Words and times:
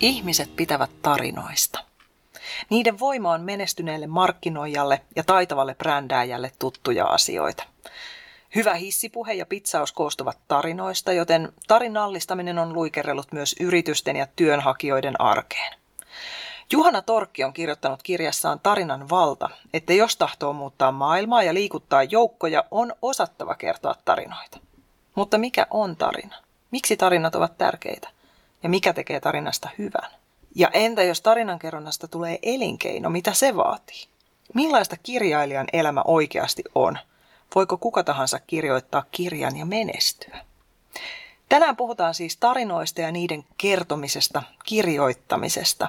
Ihmiset 0.00 0.56
pitävät 0.56 0.90
tarinoista. 1.02 1.84
Niiden 2.70 2.98
voima 2.98 3.32
on 3.32 3.40
menestyneelle 3.40 4.06
markkinoijalle 4.06 5.00
ja 5.16 5.24
taitavalle 5.24 5.74
brändääjälle 5.74 6.52
tuttuja 6.58 7.04
asioita. 7.04 7.64
Hyvä 8.54 8.74
hissipuhe 8.74 9.32
ja 9.32 9.46
pitsaus 9.46 9.92
koostuvat 9.92 10.38
tarinoista, 10.48 11.12
joten 11.12 11.52
tarinallistaminen 11.66 12.58
on 12.58 12.72
luikerellut 12.72 13.32
myös 13.32 13.54
yritysten 13.60 14.16
ja 14.16 14.26
työnhakijoiden 14.36 15.20
arkeen. 15.20 15.78
Juhana 16.72 17.02
Torkki 17.02 17.44
on 17.44 17.52
kirjoittanut 17.52 18.02
kirjassaan 18.02 18.60
Tarinan 18.60 19.08
valta, 19.08 19.50
että 19.74 19.92
jos 19.92 20.16
tahtoo 20.16 20.52
muuttaa 20.52 20.92
maailmaa 20.92 21.42
ja 21.42 21.54
liikuttaa 21.54 22.02
joukkoja, 22.02 22.64
on 22.70 22.92
osattava 23.02 23.54
kertoa 23.54 23.94
tarinoita. 24.04 24.58
Mutta 25.14 25.38
mikä 25.38 25.66
on 25.70 25.96
tarina? 25.96 26.36
Miksi 26.70 26.96
tarinat 26.96 27.34
ovat 27.34 27.58
tärkeitä? 27.58 28.17
Ja 28.62 28.68
mikä 28.68 28.92
tekee 28.92 29.20
tarinasta 29.20 29.68
hyvän? 29.78 30.10
Ja 30.54 30.70
entä 30.72 31.02
jos 31.02 31.20
tarinankerronnasta 31.20 32.08
tulee 32.08 32.38
elinkeino, 32.42 33.10
mitä 33.10 33.32
se 33.32 33.56
vaatii? 33.56 34.04
Millaista 34.54 34.96
kirjailijan 35.02 35.66
elämä 35.72 36.02
oikeasti 36.04 36.62
on? 36.74 36.98
Voiko 37.54 37.76
kuka 37.76 38.04
tahansa 38.04 38.38
kirjoittaa 38.46 39.04
kirjan 39.10 39.56
ja 39.56 39.66
menestyä? 39.66 40.38
Tänään 41.48 41.76
puhutaan 41.76 42.14
siis 42.14 42.36
tarinoista 42.36 43.00
ja 43.00 43.12
niiden 43.12 43.44
kertomisesta, 43.58 44.42
kirjoittamisesta. 44.64 45.88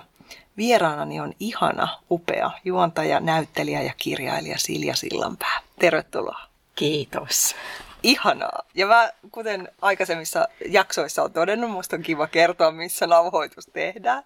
Vieraanani 0.58 1.20
on 1.20 1.34
ihana, 1.40 2.00
upea 2.12 2.52
juontaja, 2.66 3.20
näyttelijä 3.20 3.82
ja 3.82 3.94
kirjailija 3.98 4.58
Silja 4.58 4.96
Sillanpää. 4.96 5.62
Tervetuloa. 5.80 6.40
Kiitos. 6.76 7.56
Ihanaa. 8.04 8.64
Ja 8.74 8.88
mä, 8.88 9.12
kuten 9.32 9.70
aikaisemmissa 9.82 10.48
jaksoissa 10.70 11.24
on 11.24 11.34
todennut, 11.34 11.72
musta 11.72 11.96
on 11.96 12.02
kiva 12.02 12.28
kertoa, 12.28 12.72
missä 12.72 13.08
nauhoitus 13.08 13.68
tehdään. 13.68 14.24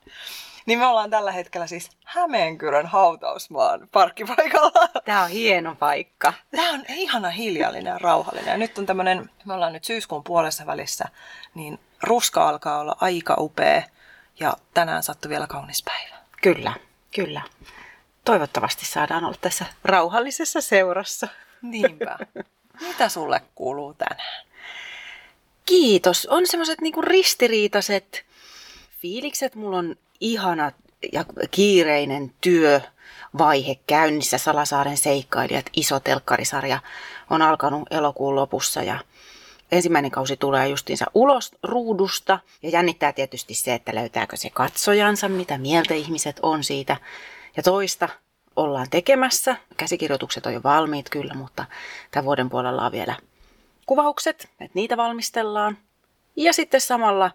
Niin 0.65 0.79
me 0.79 0.85
ollaan 0.85 1.09
tällä 1.09 1.31
hetkellä 1.31 1.67
siis 1.67 1.89
Hämeenkyrön 2.05 2.85
hautausmaan 2.85 3.87
parkkipaikalla. 3.91 4.89
Tämä 5.05 5.23
on 5.23 5.29
hieno 5.29 5.75
paikka. 5.75 6.33
Tämä 6.55 6.69
on 6.69 6.83
ihana 6.89 7.29
hiljallinen 7.29 7.91
ja 7.91 7.97
rauhallinen. 7.97 8.51
Ja 8.51 8.57
nyt 8.57 8.77
on 8.77 8.85
tämmöinen, 8.85 9.29
me 9.45 9.53
ollaan 9.53 9.73
nyt 9.73 9.83
syyskuun 9.83 10.23
puolessa 10.23 10.65
välissä, 10.65 11.05
niin 11.55 11.79
ruska 12.03 12.49
alkaa 12.49 12.79
olla 12.79 12.95
aika 13.01 13.35
upea 13.39 13.83
ja 14.39 14.53
tänään 14.73 15.03
sattui 15.03 15.29
vielä 15.29 15.47
kaunis 15.47 15.83
päivä. 15.83 16.15
Kyllä, 16.41 16.73
kyllä. 17.15 17.41
Toivottavasti 18.25 18.85
saadaan 18.85 19.25
olla 19.25 19.37
tässä 19.41 19.65
rauhallisessa 19.83 20.61
seurassa. 20.61 21.27
Niinpä. 21.61 22.17
Mitä 22.81 23.09
sulle 23.09 23.41
kuuluu 23.55 23.93
tänään? 23.93 24.45
Kiitos. 25.65 26.25
On 26.25 26.47
semmoiset 26.47 26.81
niinku 26.81 27.01
ristiriitaiset 27.01 28.25
fiilikset. 28.99 29.55
Mulla 29.55 29.77
on 29.77 29.95
ihana 30.19 30.71
ja 31.13 31.25
kiireinen 31.51 32.33
työvaihe 32.41 33.75
käynnissä. 33.87 34.37
Salasaaren 34.37 34.97
seikkailijat, 34.97 35.65
iso 35.73 35.99
telkkarisarja 35.99 36.79
on 37.29 37.41
alkanut 37.41 37.87
elokuun 37.91 38.35
lopussa 38.35 38.83
ja 38.83 38.99
ensimmäinen 39.71 40.11
kausi 40.11 40.37
tulee 40.37 40.67
justiinsa 40.67 41.05
ulos 41.13 41.51
ruudusta 41.63 42.39
ja 42.63 42.69
jännittää 42.69 43.13
tietysti 43.13 43.53
se, 43.53 43.73
että 43.73 43.95
löytääkö 43.95 44.37
se 44.37 44.49
katsojansa, 44.49 45.29
mitä 45.29 45.57
mieltä 45.57 45.93
ihmiset 45.93 46.39
on 46.41 46.63
siitä. 46.63 46.97
Ja 47.57 47.63
toista 47.63 48.09
ollaan 48.55 48.87
tekemässä. 48.89 49.55
Käsikirjoitukset 49.77 50.45
on 50.45 50.53
jo 50.53 50.63
valmiit 50.63 51.09
kyllä, 51.09 51.33
mutta 51.33 51.65
tämän 52.11 52.25
vuoden 52.25 52.49
puolella 52.49 52.85
on 52.85 52.91
vielä 52.91 53.15
kuvaukset, 53.85 54.49
että 54.59 54.71
niitä 54.73 54.97
valmistellaan. 54.97 55.77
Ja 56.35 56.53
sitten 56.53 56.81
samalla 56.81 57.31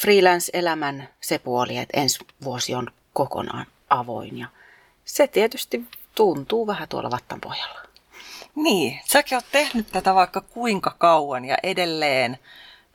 freelance-elämän 0.00 1.08
se 1.20 1.38
puoli, 1.38 1.78
että 1.78 2.00
ensi 2.00 2.18
vuosi 2.44 2.74
on 2.74 2.90
kokonaan 3.12 3.66
avoin 3.90 4.38
ja 4.38 4.46
se 5.04 5.26
tietysti 5.26 5.84
tuntuu 6.14 6.66
vähän 6.66 6.88
tuolla 6.88 7.10
vattan 7.10 7.40
pohjalla. 7.40 7.80
Niin, 8.54 9.00
säkin 9.04 9.36
oot 9.36 9.44
tehnyt 9.52 9.86
tätä 9.92 10.14
vaikka 10.14 10.40
kuinka 10.40 10.94
kauan 10.98 11.44
ja 11.44 11.56
edelleen 11.62 12.38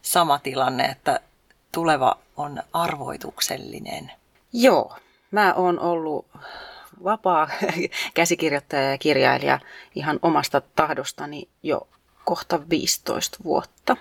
sama 0.01 0.39
tilanne, 0.39 0.85
että 0.85 1.19
tuleva 1.71 2.17
on 2.37 2.63
arvoituksellinen. 2.73 4.11
Joo, 4.53 4.97
mä 5.31 5.53
oon 5.53 5.79
ollut 5.79 6.25
vapaa 7.03 7.49
käsikirjoittaja 8.13 8.91
ja 8.91 8.97
kirjailija 8.97 9.59
ihan 9.95 10.19
omasta 10.21 10.61
tahdostani 10.61 11.47
jo 11.63 11.87
kohta 12.25 12.69
15 12.69 13.37
vuotta. 13.43 13.97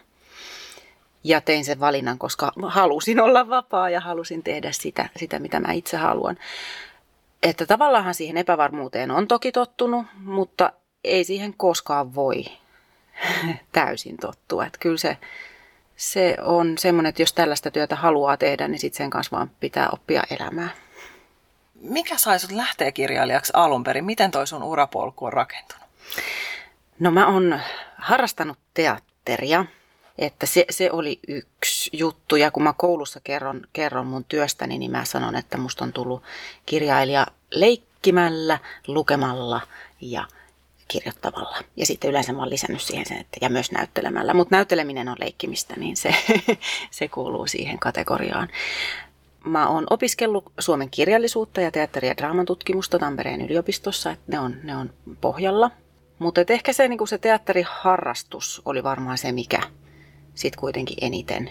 Ja 1.24 1.40
tein 1.40 1.64
sen 1.64 1.80
valinnan, 1.80 2.18
koska 2.18 2.52
halusin 2.62 3.20
olla 3.20 3.48
vapaa 3.48 3.90
ja 3.90 4.00
halusin 4.00 4.42
tehdä 4.42 4.72
sitä, 4.72 5.08
sitä 5.16 5.38
mitä 5.38 5.60
mä 5.60 5.72
itse 5.72 5.96
haluan. 5.96 6.38
Että 7.42 7.66
tavallaan 7.66 8.14
siihen 8.14 8.36
epävarmuuteen 8.36 9.10
on 9.10 9.28
toki 9.28 9.52
tottunut, 9.52 10.06
mutta 10.20 10.72
ei 11.04 11.24
siihen 11.24 11.54
koskaan 11.54 12.14
voi 12.14 12.44
täysin 13.72 14.16
tottua. 14.16 14.66
Että 14.66 14.78
kyllä 14.78 14.96
se, 14.96 15.16
se 15.96 16.36
on 16.42 16.78
semmoinen, 16.78 17.08
että 17.08 17.22
jos 17.22 17.32
tällaista 17.32 17.70
työtä 17.70 17.96
haluaa 17.96 18.36
tehdä, 18.36 18.68
niin 18.68 18.78
sitten 18.78 18.98
sen 18.98 19.10
kanssa 19.10 19.36
vaan 19.36 19.50
pitää 19.60 19.88
oppia 19.92 20.22
elämään. 20.30 20.70
Mikä 21.80 22.18
sai 22.18 22.38
sut 22.38 22.50
lähteä 22.50 22.92
kirjailijaksi 22.92 23.52
alun 23.56 23.84
perin? 23.84 24.04
Miten 24.04 24.30
toi 24.30 24.46
sun 24.46 24.62
urapolku 24.62 25.24
on 25.24 25.32
rakentunut? 25.32 25.86
No 26.98 27.10
mä 27.10 27.26
oon 27.26 27.60
harrastanut 27.98 28.58
teatteria, 28.74 29.64
että 30.18 30.46
se, 30.46 30.64
se 30.70 30.90
oli 30.90 31.20
yksi 31.28 31.90
juttu. 31.92 32.36
Ja 32.36 32.50
kun 32.50 32.62
mä 32.62 32.72
koulussa 32.72 33.20
kerron, 33.24 33.62
kerron 33.72 34.06
mun 34.06 34.24
työstäni, 34.24 34.78
niin 34.78 34.90
mä 34.90 35.04
sanon, 35.04 35.36
että 35.36 35.58
musta 35.58 35.84
on 35.84 35.92
tullut 35.92 36.22
kirjailija 36.66 37.26
leikkimällä, 37.50 38.58
lukemalla 38.86 39.60
ja 40.00 40.24
kirjoittamalla. 40.88 41.58
Ja 41.76 41.86
sitten 41.86 42.10
yleensä 42.10 42.32
mä 42.32 42.38
oon 42.38 42.50
lisännyt 42.50 42.82
siihen 42.82 43.06
sen, 43.06 43.18
että 43.18 43.38
ja 43.40 43.48
myös 43.48 43.72
näyttelemällä. 43.72 44.34
Mutta 44.34 44.56
näytteleminen 44.56 45.08
on 45.08 45.16
leikkimistä, 45.20 45.74
niin 45.76 45.96
se, 45.96 46.14
se 46.90 47.08
kuuluu 47.08 47.46
siihen 47.46 47.78
kategoriaan. 47.78 48.48
Mä 49.46 49.68
oon 49.68 49.86
opiskellut 49.90 50.52
suomen 50.58 50.90
kirjallisuutta 50.90 51.60
ja 51.60 51.70
teatteri- 51.70 52.08
ja 52.08 52.16
draamatutkimusta 52.16 52.98
Tampereen 52.98 53.40
yliopistossa, 53.40 54.10
että 54.10 54.24
ne 54.32 54.40
on, 54.40 54.56
ne 54.62 54.76
on 54.76 54.90
pohjalla. 55.20 55.70
Mutta 56.18 56.40
ehkä 56.48 56.72
se, 56.72 56.88
niin 56.88 57.08
se 57.08 57.18
teatteriharrastus 57.18 58.62
oli 58.64 58.82
varmaan 58.82 59.18
se, 59.18 59.32
mikä 59.32 59.60
sitten 60.34 60.60
kuitenkin 60.60 60.96
eniten 61.00 61.50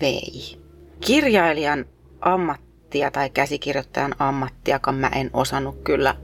vei. 0.00 0.58
Kirjailijan 1.00 1.84
ammattia 2.20 3.10
tai 3.10 3.30
käsikirjoittajan 3.30 4.14
ammattiakaan 4.18 4.96
mä 4.96 5.08
en 5.08 5.30
osannut 5.32 5.80
kyllä 5.84 6.16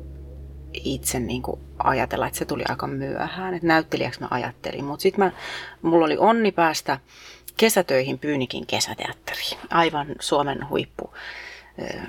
itse 0.72 1.20
niin 1.20 1.42
kuin 1.42 1.60
ajatella, 1.78 2.26
että 2.26 2.38
se 2.38 2.44
tuli 2.44 2.62
aika 2.68 2.86
myöhään. 2.86 3.54
Että 3.54 3.66
näyttelijäksi 3.66 4.20
mä 4.20 4.28
ajattelin, 4.30 4.84
mutta 4.84 5.02
sitten 5.02 5.32
mulla 5.82 6.04
oli 6.04 6.16
onni 6.18 6.52
päästä 6.52 6.98
kesätöihin 7.56 8.18
Pyynikin 8.18 8.66
kesäteatteriin. 8.66 9.58
Aivan 9.70 10.06
Suomen 10.20 10.68
huippu 10.68 11.12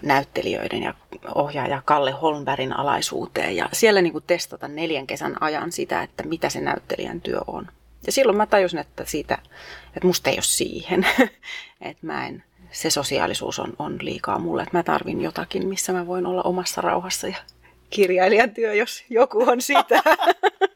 näyttelijöiden 0.01 0.83
ja 0.83 0.93
ohjaaja 1.35 1.81
Kalle 1.85 2.11
Holmbergin 2.11 2.73
alaisuuteen 2.73 3.55
ja 3.55 3.69
siellä 3.73 4.01
niin 4.01 4.13
kuin 4.13 4.23
testata 4.27 4.67
neljän 4.67 5.07
kesän 5.07 5.37
ajan 5.41 5.71
sitä, 5.71 6.03
että 6.03 6.23
mitä 6.23 6.49
se 6.49 6.61
näyttelijän 6.61 7.21
työ 7.21 7.39
on. 7.47 7.67
Ja 8.05 8.11
silloin 8.11 8.37
mä 8.37 8.45
tajusin, 8.45 8.79
että, 8.79 9.05
siitä, 9.05 9.37
että 9.95 10.07
musta 10.07 10.29
ei 10.29 10.35
ole 10.35 10.43
siihen, 10.43 11.07
että 11.81 12.05
mä 12.05 12.27
en, 12.27 12.43
se 12.71 12.89
sosiaalisuus 12.89 13.59
on, 13.59 13.73
on 13.79 13.97
liikaa 14.01 14.39
mulle, 14.39 14.63
että 14.63 14.77
mä 14.77 14.83
tarvin 14.83 15.21
jotakin, 15.21 15.67
missä 15.67 15.93
mä 15.93 16.07
voin 16.07 16.25
olla 16.25 16.41
omassa 16.41 16.81
rauhassa 16.81 17.27
ja 17.27 17.37
kirjailijan 17.89 18.49
työ, 18.49 18.73
jos 18.73 19.03
joku 19.09 19.43
on 19.49 19.61
sitä. 19.61 20.03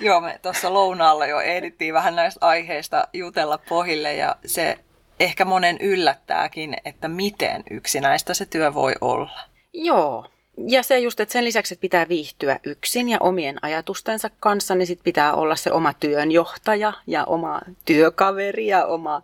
Joo, 0.00 0.20
me 0.20 0.38
tuossa 0.42 0.72
lounaalla 0.72 1.26
jo 1.26 1.40
ehdittiin 1.40 1.94
vähän 1.94 2.16
näistä 2.16 2.46
aiheista 2.46 3.08
jutella 3.12 3.58
pohille 3.58 4.14
ja 4.14 4.36
se 4.46 4.78
ehkä 5.20 5.44
monen 5.44 5.78
yllättääkin, 5.80 6.76
että 6.84 7.08
miten 7.08 7.62
yksinäistä 7.70 8.34
se 8.34 8.46
työ 8.46 8.74
voi 8.74 8.94
olla. 9.00 9.40
Joo, 9.72 10.26
ja 10.68 10.82
se 10.82 10.98
just, 10.98 11.20
että 11.20 11.32
sen 11.32 11.44
lisäksi, 11.44 11.74
että 11.74 11.80
pitää 11.80 12.08
viihtyä 12.08 12.60
yksin 12.64 13.08
ja 13.08 13.18
omien 13.20 13.58
ajatustensa 13.62 14.30
kanssa, 14.40 14.74
niin 14.74 14.86
sit 14.86 15.00
pitää 15.04 15.34
olla 15.34 15.56
se 15.56 15.72
oma 15.72 15.92
työnjohtaja 15.92 16.92
ja 17.06 17.24
oma 17.24 17.60
työkaveri 17.84 18.66
ja 18.66 18.86
oma, 18.86 19.22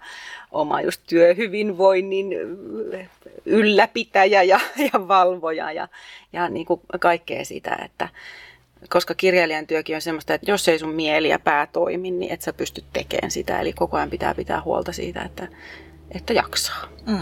oma 0.50 0.80
just 0.80 1.00
työhyvinvoinnin 1.06 2.28
ylläpitäjä 3.44 4.42
ja, 4.42 4.60
ja 4.92 5.08
valvoja 5.08 5.72
ja, 5.72 5.88
ja 6.32 6.48
niin 6.48 6.66
kuin 6.66 6.80
kaikkea 7.00 7.44
sitä, 7.44 7.78
että 7.84 8.08
koska 8.88 9.14
kirjailijan 9.14 9.66
työkin 9.66 9.94
on 9.94 10.02
semmoista, 10.02 10.34
että 10.34 10.50
jos 10.50 10.68
ei 10.68 10.78
sun 10.78 10.94
mieli 10.94 11.28
ja 11.28 11.38
pää 11.38 11.66
toimi, 11.66 12.10
niin 12.10 12.32
et 12.32 12.42
sä 12.42 12.52
pysty 12.52 12.84
tekemään 12.92 13.30
sitä. 13.30 13.60
Eli 13.60 13.72
koko 13.72 13.96
ajan 13.96 14.10
pitää 14.10 14.34
pitää 14.34 14.62
huolta 14.64 14.92
siitä, 14.92 15.22
että, 15.22 15.48
että 16.10 16.32
jaksaa. 16.32 16.88
Mm. 17.06 17.18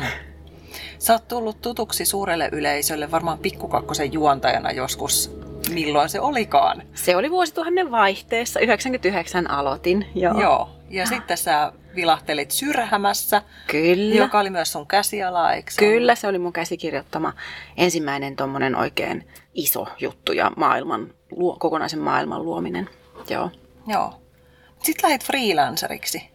Sä 0.99 1.13
oot 1.13 1.29
tullut 1.29 1.61
tutuksi 1.61 2.05
suurelle 2.05 2.49
yleisölle 2.53 3.11
varmaan 3.11 3.39
pikkukakkosen 3.39 4.13
juontajana 4.13 4.73
joskus. 4.73 5.39
Milloin 5.75 6.09
se 6.09 6.21
olikaan? 6.21 6.83
Se 6.95 7.17
oli 7.17 7.31
vuosituhannen 7.31 7.91
vaihteessa, 7.91 8.61
99 8.61 9.51
aloitin. 9.51 10.07
Joo. 10.15 10.41
Joo. 10.41 10.71
Ja 10.91 11.07
sitten 11.07 11.37
sä 11.37 11.73
vilahtelit 11.97 12.51
Syrhämässä, 12.51 13.43
Kyllä. 13.67 14.15
joka 14.15 14.41
oli 14.41 14.51
myös 14.51 14.73
sun 14.73 14.87
käsiala, 14.87 15.53
eikö 15.53 15.73
Kyllä, 15.79 16.15
se 16.15 16.27
oli 16.27 16.39
mun 16.39 16.53
käsikirjoittama 16.53 17.33
ensimmäinen 17.77 18.37
tommonen 18.37 18.77
oikein 18.77 19.29
iso 19.55 19.87
juttu 20.01 20.33
ja 20.33 20.53
maailman, 20.57 21.15
kokonaisen 21.59 22.01
maailman 22.01 22.45
luominen. 22.45 22.91
Joo. 23.29 23.51
Joo. 23.87 24.15
Sitten 24.83 25.11
lähdit 25.11 25.27
freelanceriksi. 25.27 26.31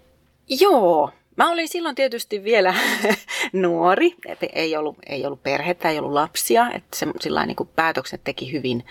Joo, 0.50 1.12
Mä 1.36 1.52
olin 1.52 1.68
silloin 1.68 1.96
tietysti 1.96 2.44
vielä 2.44 2.74
nuori, 3.54 4.16
ei 4.54 4.76
ollut, 4.76 4.98
ei 5.08 5.26
ollut 5.26 5.44
perhettä, 5.44 5.90
ei 5.90 6.00
ollut 6.00 6.14
lapsia, 6.14 6.72
että 6.74 6.98
se, 6.98 7.08
sillä 7.20 7.46
niin 7.46 7.56
päätökset 7.76 8.22
teki 8.24 8.52
hyvin 8.52 8.86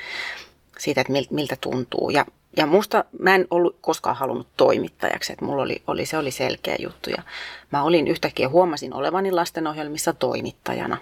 siitä, 0.79 1.01
että 1.01 1.13
miltä 1.31 1.57
tuntuu. 1.61 2.11
Ja, 2.11 2.27
ja 2.57 2.67
musta 2.67 3.05
mä 3.19 3.35
en 3.35 3.47
ollut 3.51 3.77
koskaan 3.81 4.17
halunnut 4.17 4.49
toimittajaksi, 4.57 5.33
että 5.33 5.45
mulla 5.45 5.63
oli, 5.63 5.83
oli, 5.87 6.07
se 6.07 6.19
oli 6.19 6.31
selkeä 6.31 6.77
juttu. 6.79 7.11
Ja 7.11 7.23
mä 7.73 7.83
olin 7.83 8.09
yhtäkkiä, 8.09 8.49
huomasin 8.49 8.95
olevani 8.95 9.33
lastenohjelmissa 9.33 10.13
toimittajana. 10.13 10.97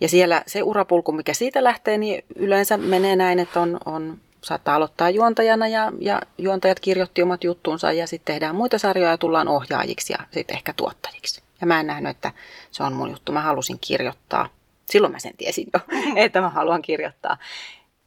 Ja 0.00 0.08
siellä 0.08 0.42
se 0.46 0.62
urapulku, 0.62 1.12
mikä 1.12 1.34
siitä 1.34 1.64
lähtee, 1.64 1.98
niin 1.98 2.24
yleensä 2.36 2.76
menee 2.76 3.16
näin, 3.16 3.38
että 3.38 3.60
on, 3.60 3.78
on 3.84 4.18
saattaa 4.42 4.74
aloittaa 4.74 5.10
juontajana 5.10 5.68
ja, 5.68 5.92
ja 6.00 6.20
juontajat 6.38 6.80
kirjoitti 6.80 7.22
omat 7.22 7.44
juttuunsa 7.44 7.92
ja 7.92 8.06
sitten 8.06 8.34
tehdään 8.34 8.56
muita 8.56 8.78
sarjoja 8.78 9.10
ja 9.10 9.18
tullaan 9.18 9.48
ohjaajiksi 9.48 10.12
ja 10.12 10.18
sitten 10.30 10.56
ehkä 10.56 10.72
tuottajiksi. 10.72 11.42
Ja 11.60 11.66
mä 11.66 11.80
en 11.80 11.86
nähnyt, 11.86 12.10
että 12.10 12.32
se 12.70 12.82
on 12.82 12.92
mun 12.92 13.10
juttu. 13.10 13.32
Mä 13.32 13.40
halusin 13.40 13.78
kirjoittaa. 13.80 14.48
Silloin 14.86 15.12
mä 15.12 15.18
sen 15.18 15.36
tiesin 15.36 15.66
jo, 15.74 15.80
että 16.16 16.40
mä 16.40 16.50
haluan 16.50 16.82
kirjoittaa. 16.82 17.38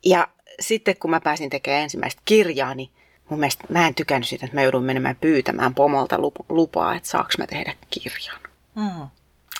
Ja 0.05 0.27
sitten 0.59 0.97
kun 0.97 1.09
mä 1.09 1.19
pääsin 1.19 1.49
tekemään 1.49 1.83
ensimmäistä 1.83 2.21
kirjaa, 2.25 2.75
niin 2.75 2.89
mun 3.29 3.39
mielestä 3.39 3.63
mä 3.69 3.87
en 3.87 3.95
tykännyt 3.95 4.29
siitä, 4.29 4.45
että 4.45 4.57
mä 4.57 4.63
joudun 4.63 4.83
menemään 4.83 5.15
pyytämään 5.21 5.75
pomolta 5.75 6.17
lupaa, 6.49 6.95
että 6.95 7.09
saaks 7.09 7.37
mä 7.37 7.47
tehdä 7.47 7.73
kirjan. 7.89 8.39
Mm. 8.75 9.07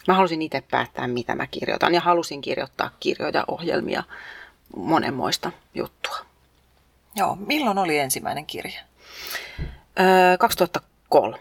Mä 0.07 0.13
halusin 0.13 0.41
itse 0.41 0.63
päättää, 0.71 1.07
mitä 1.07 1.35
mä 1.35 1.47
kirjoitan 1.47 1.93
ja 1.93 2.01
halusin 2.01 2.41
kirjoittaa 2.41 2.91
kirjoja, 2.99 3.45
ohjelmia, 3.47 4.03
monenmoista 4.75 5.51
juttua. 5.73 6.34
Joo, 7.15 7.35
milloin 7.35 7.77
oli 7.77 7.97
ensimmäinen 7.97 8.45
kirja? 8.45 8.81
Öö, 9.99 10.37
2003 10.39 11.37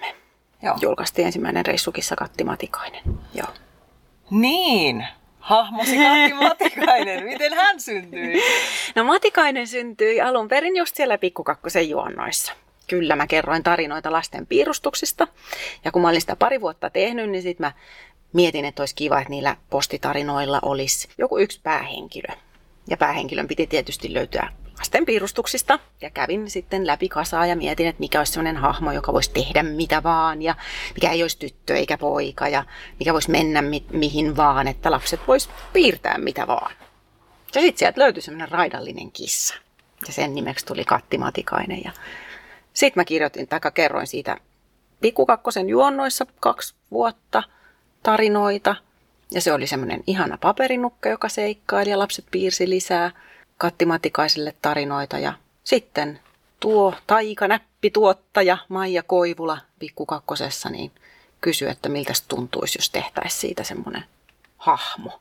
Joo. 0.62 0.76
julkaistiin 0.81 1.26
ensimmäinen 1.26 1.67
reissukissa 1.67 2.17
Katti 2.17 2.44
Matikainen. 2.44 3.03
Joo. 3.35 3.49
Niin, 4.31 5.06
hahmosi 5.38 5.97
Katti 5.97 6.35
Matikainen. 6.44 7.25
Miten 7.25 7.55
hän 7.55 7.81
syntyi? 7.81 8.43
No 8.94 9.05
Matikainen 9.05 9.67
syntyi 9.67 10.21
alun 10.21 10.49
perin 10.49 10.76
just 10.76 10.97
siellä 10.97 11.19
Pikkukakkosen 11.19 11.88
juonnoissa. 11.88 12.53
Kyllä, 12.87 13.17
mä 13.17 13.27
kerroin 13.27 13.62
tarinoita 13.62 14.12
lasten 14.12 14.47
piirustuksista. 14.47 15.29
Ja 15.85 15.93
kun 15.93 16.03
mä 16.03 16.09
olin 16.09 16.20
sitä 16.20 16.37
pari 16.37 16.61
vuotta 16.61 16.91
tehnyt, 16.91 17.31
niin 17.31 17.43
sitten 17.43 17.67
mä 17.67 17.73
mietin, 18.32 18.65
että 18.65 18.82
olisi 18.82 18.94
kiva, 18.94 19.19
että 19.19 19.31
niillä 19.31 19.56
postitarinoilla 19.70 20.59
olisi 20.62 21.09
joku 21.19 21.38
yksi 21.38 21.61
päähenkilö. 21.62 22.35
Ja 22.88 22.97
päähenkilön 22.97 23.49
piti 23.49 23.67
tietysti 23.67 24.15
löytyä 24.15 24.49
lasten 24.79 25.06
piirustuksista. 25.06 25.79
Ja 26.00 26.11
kävin 26.11 26.50
sitten 26.50 26.87
läpi 26.87 27.09
kasaa 27.09 27.47
ja 27.47 27.56
mietin, 27.56 27.87
että 27.87 28.00
mikä 28.00 28.21
olisi 28.21 28.32
sellainen 28.32 28.56
hahmo, 28.56 28.93
joka 28.93 29.12
voisi 29.12 29.31
tehdä 29.31 29.62
mitä 29.62 30.03
vaan. 30.03 30.43
Ja 30.43 30.55
mikä 30.94 31.11
ei 31.11 31.23
olisi 31.23 31.38
tyttö 31.38 31.76
eikä 31.76 31.99
poika. 31.99 32.49
Ja 32.49 32.65
mikä 32.99 33.12
voisi 33.12 33.31
mennä 33.31 33.62
mi- 33.62 33.87
mihin 33.93 34.37
vaan, 34.37 34.69
että 34.69 34.91
lapset 34.91 35.21
vois 35.29 35.50
piirtää 35.73 36.19
mitä 36.19 36.47
vaan. 36.47 36.73
Ja 37.55 37.61
sitten 37.61 37.79
sieltä 37.79 38.00
löytyi 38.00 38.23
sellainen 38.23 38.49
raidallinen 38.49 39.12
kissa. 39.12 39.55
Ja 40.06 40.12
sen 40.12 40.35
nimeksi 40.35 40.67
tuli 40.67 40.85
Katti 40.85 41.19
Matikainen. 41.19 41.85
Ja 41.85 41.93
sitten 42.73 43.00
mä 43.00 43.05
kirjoitin 43.05 43.49
tai 43.49 43.61
kerroin 43.75 44.06
siitä 44.06 44.37
pikkukakkosen 45.00 45.69
juonnoissa 45.69 46.27
kaksi 46.41 46.75
vuotta 46.91 47.43
tarinoita. 48.03 48.77
Ja 49.31 49.41
se 49.41 49.53
oli 49.53 49.67
semmoinen 49.67 50.03
ihana 50.06 50.38
paperinukka, 50.41 51.09
joka 51.09 51.29
seikkaili 51.29 51.91
ja 51.91 51.99
lapset 51.99 52.25
piirsi 52.31 52.70
lisää– 52.70 53.11
Katti 53.65 53.87
Matikaiselle 53.87 54.55
tarinoita 54.63 55.19
ja 55.19 55.33
sitten 55.65 56.21
tuo 56.61 56.95
taikanäppituottaja 57.07 58.59
Maija 58.69 59.03
Koivula 59.03 59.59
pikkukakkosessa 59.79 60.71
niin 60.71 60.93
kysyi, 61.41 61.69
että 61.69 61.89
miltä 61.89 62.13
tuntuisi, 62.29 62.79
jos 62.79 62.91
tehtäisiin 62.91 63.41
siitä 63.41 63.63
semmoinen 63.63 64.05
hahmo. 64.57 65.21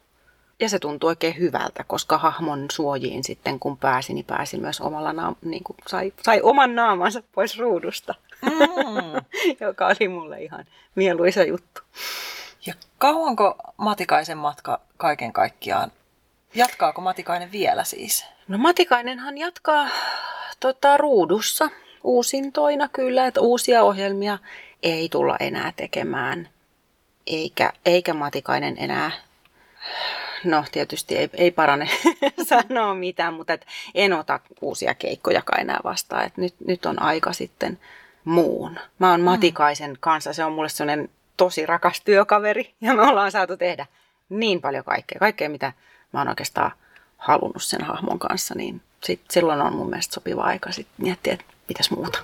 Ja 0.60 0.69
se 0.69 0.80
tuntui 0.80 1.07
oikein 1.07 1.38
hyvältä, 1.40 1.84
koska 1.88 2.18
hahmon 2.18 2.66
suojiin 2.72 3.24
sitten 3.24 3.60
kun 3.60 3.78
pääsi, 3.78 4.13
niin 4.13 4.25
pääsi 4.25 4.57
myös 4.57 4.81
omalla 4.81 5.12
naam- 5.12 5.38
niin 5.42 5.63
kuin 5.63 5.78
sai, 5.88 6.13
sai 6.22 6.42
oman 6.42 6.75
naamansa 6.75 7.24
pois 7.36 7.60
ruudusta, 7.60 8.16
mm. 8.42 9.25
joka 9.68 9.88
oli 9.88 10.07
mulle 10.07 10.44
ihan 10.44 10.66
mieluisa 10.95 11.44
juttu. 11.44 11.81
Ja 12.66 12.74
kauanko 12.98 13.56
Matikaisen 13.78 14.38
matka 14.38 14.81
kaiken 14.98 15.34
kaikkiaan 15.34 15.92
Jatkaako 16.55 17.01
Matikainen 17.01 17.51
vielä 17.51 17.83
siis? 17.83 18.25
No 18.47 18.57
Matikainenhan 18.57 19.38
jatkaa 19.38 19.88
tota, 20.59 20.97
ruudussa 20.97 21.69
uusintoina 22.03 22.89
kyllä, 22.89 23.27
että 23.27 23.41
uusia 23.41 23.83
ohjelmia 23.83 24.38
ei 24.83 25.09
tulla 25.09 25.38
enää 25.39 25.73
tekemään. 25.75 26.50
Eikä, 27.27 27.73
eikä 27.85 28.13
Matikainen 28.13 28.75
enää, 28.79 29.11
no 30.44 30.65
tietysti 30.71 31.17
ei, 31.17 31.29
ei 31.33 31.51
parane 31.51 31.89
sanoa 32.50 32.94
mitään, 32.94 33.33
mutta 33.33 33.53
et 33.53 33.65
en 33.95 34.13
ota 34.13 34.39
uusia 34.61 34.94
keikkojakaan 34.94 35.61
enää 35.61 35.79
vastaan. 35.83 36.25
Et 36.25 36.38
nyt, 36.38 36.56
nyt 36.67 36.85
on 36.85 37.01
aika 37.01 37.33
sitten 37.33 37.79
muun. 38.25 38.79
Mä 38.99 39.11
oon 39.11 39.19
mm. 39.19 39.25
Matikaisen 39.25 39.97
kanssa, 39.99 40.33
se 40.33 40.45
on 40.45 40.51
mulle 40.51 40.69
sellainen 40.69 41.09
tosi 41.38 41.65
rakas 41.65 42.01
työkaveri 42.01 42.73
ja 42.81 42.94
me 42.94 43.01
ollaan 43.01 43.31
saatu 43.31 43.57
tehdä 43.57 43.85
niin 44.30 44.61
paljon 44.61 44.83
kaikkea. 44.83 45.19
Kaikkea, 45.19 45.49
mitä 45.49 45.73
mä 46.13 46.19
oon 46.19 46.27
oikeastaan 46.27 46.71
halunnut 47.17 47.63
sen 47.63 47.83
hahmon 47.83 48.19
kanssa, 48.19 48.55
niin 48.55 48.81
sit 49.03 49.21
silloin 49.31 49.61
on 49.61 49.75
mun 49.75 49.89
mielestä 49.89 50.13
sopiva 50.13 50.43
aika 50.43 50.71
sit 50.71 50.87
miettiä, 50.97 51.33
että 51.33 51.45
mitäs 51.67 51.91
muuta. 51.91 52.19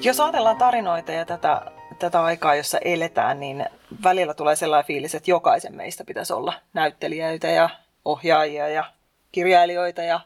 Jos 0.00 0.20
ajatellaan 0.20 0.56
tarinoita 0.56 1.12
ja 1.12 1.24
tätä, 1.24 1.62
tätä 1.98 2.24
aikaa, 2.24 2.54
jossa 2.54 2.78
eletään, 2.78 3.40
niin 3.40 3.66
välillä 4.04 4.34
tulee 4.34 4.56
sellainen 4.56 4.86
fiilis, 4.86 5.14
että 5.14 5.30
jokaisen 5.30 5.74
meistä 5.74 6.04
pitäisi 6.04 6.32
olla 6.32 6.52
näyttelijöitä 6.72 7.48
ja 7.48 7.68
ohjaajia 8.04 8.68
ja 8.68 8.84
kirjailijoita 9.32 10.02
ja 10.02 10.20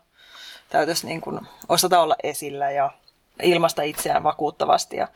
täytyisi 0.69 1.07
niin 1.07 1.21
kuin 1.21 1.41
osata 1.69 2.01
olla 2.01 2.17
esillä 2.23 2.71
ja 2.71 2.91
ilmasta 3.43 3.83
itseään 3.83 4.23
vakuuttavasti 4.23 4.97
ja 4.97 5.09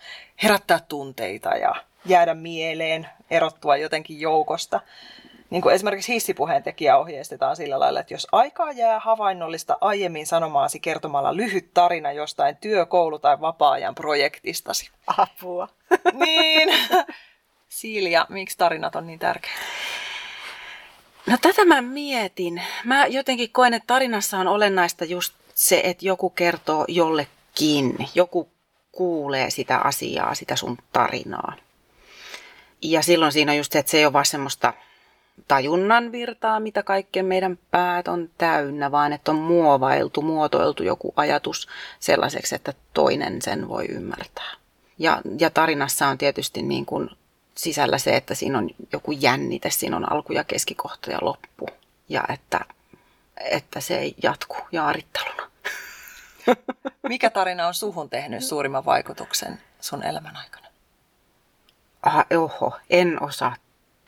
herättää 0.42 0.80
tunteita 0.88 1.48
ja 1.48 1.74
jäädä 2.06 2.34
mieleen, 2.34 3.08
erottua 3.30 3.76
jotenkin 3.76 4.20
joukosta. 4.20 4.80
Niin 5.50 5.62
kuin 5.62 5.74
esimerkiksi 5.74 6.12
hissipuheen 6.12 6.62
tekijä 6.62 6.96
ohjeistetaan 6.96 7.56
sillä 7.56 7.80
lailla, 7.80 8.00
että 8.00 8.14
jos 8.14 8.26
aikaa 8.32 8.72
jää 8.72 9.00
havainnollista 9.00 9.76
aiemmin 9.80 10.26
sanomaasi 10.26 10.80
kertomalla 10.80 11.36
lyhyt 11.36 11.74
tarina 11.74 12.12
jostain 12.12 12.56
työ-, 12.56 12.86
koulu- 12.86 13.18
tai 13.18 13.40
vapaa-ajan 13.40 13.94
projektistasi. 13.94 14.90
Apua. 15.06 15.68
Niin. 16.24 16.68
Silja, 17.68 18.26
miksi 18.28 18.58
tarinat 18.58 18.96
on 18.96 19.06
niin 19.06 19.18
tärkeitä? 19.18 19.58
No 21.26 21.36
tätä 21.42 21.64
mä 21.64 21.82
mietin. 21.82 22.62
Mä 22.84 23.06
jotenkin 23.06 23.50
koen, 23.52 23.74
että 23.74 23.86
tarinassa 23.86 24.38
on 24.38 24.48
olennaista 24.48 25.04
just 25.04 25.34
se, 25.54 25.80
että 25.84 26.06
joku 26.06 26.30
kertoo 26.30 26.84
jollekin, 26.88 27.96
joku 28.14 28.48
kuulee 28.92 29.50
sitä 29.50 29.78
asiaa, 29.78 30.34
sitä 30.34 30.56
sun 30.56 30.78
tarinaa. 30.92 31.52
Ja 32.84 33.02
silloin 33.02 33.32
siinä 33.32 33.52
on 33.52 33.58
just 33.58 33.72
se, 33.72 33.78
että 33.78 33.90
se 33.90 33.98
ei 33.98 34.04
ole 34.04 34.12
vaan 34.12 34.26
semmoista 34.26 34.72
tajunnan 35.48 36.12
virtaa, 36.12 36.60
mitä 36.60 36.82
kaikkien 36.82 37.26
meidän 37.26 37.58
päät 37.70 38.08
on 38.08 38.30
täynnä, 38.38 38.90
vaan 38.90 39.12
että 39.12 39.30
on 39.30 39.36
muovailtu, 39.36 40.22
muotoiltu 40.22 40.82
joku 40.82 41.12
ajatus 41.16 41.68
sellaiseksi, 42.00 42.54
että 42.54 42.74
toinen 42.94 43.42
sen 43.42 43.68
voi 43.68 43.86
ymmärtää. 43.86 44.50
Ja, 44.98 45.20
ja 45.38 45.50
tarinassa 45.50 46.06
on 46.06 46.18
tietysti 46.18 46.62
niin 46.62 46.86
kuin 46.86 47.10
sisällä 47.54 47.98
se, 47.98 48.16
että 48.16 48.34
siinä 48.34 48.58
on 48.58 48.70
joku 48.92 49.12
jännite, 49.12 49.70
siinä 49.70 49.96
on 49.96 50.12
alku 50.12 50.32
ja 50.32 50.44
keskikohta 50.44 51.10
ja 51.10 51.18
loppu. 51.20 51.68
Ja 52.08 52.24
että, 52.28 52.60
että 53.36 53.80
se 53.80 53.98
ei 53.98 54.14
jatku 54.22 54.56
jaaritteluna. 54.72 55.50
Mikä 57.08 57.30
tarina 57.30 57.66
on 57.66 57.74
suhun 57.74 58.10
tehnyt 58.10 58.44
suurimman 58.44 58.84
vaikutuksen 58.84 59.60
sun 59.80 60.02
elämän 60.02 60.36
aikana? 60.36 60.63
Ah, 62.04 62.26
oho, 62.36 62.76
en 62.90 63.22
osaa 63.22 63.56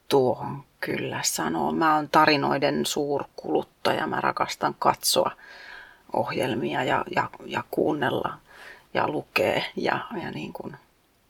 tuohon 0.08 0.64
kyllä 0.80 1.20
sanoa. 1.22 1.72
Mä 1.72 1.94
oon 1.94 2.08
tarinoiden 2.08 2.86
suurkuluttaja. 2.86 4.06
Mä 4.06 4.20
rakastan 4.20 4.74
katsoa 4.78 5.30
ohjelmia 6.12 6.84
ja, 6.84 7.04
ja, 7.16 7.30
ja 7.46 7.64
kuunnella 7.70 8.34
ja 8.94 9.08
lukea. 9.08 9.62
Ja, 9.76 10.00
ja 10.22 10.30
niin 10.30 10.52
kuin, 10.52 10.76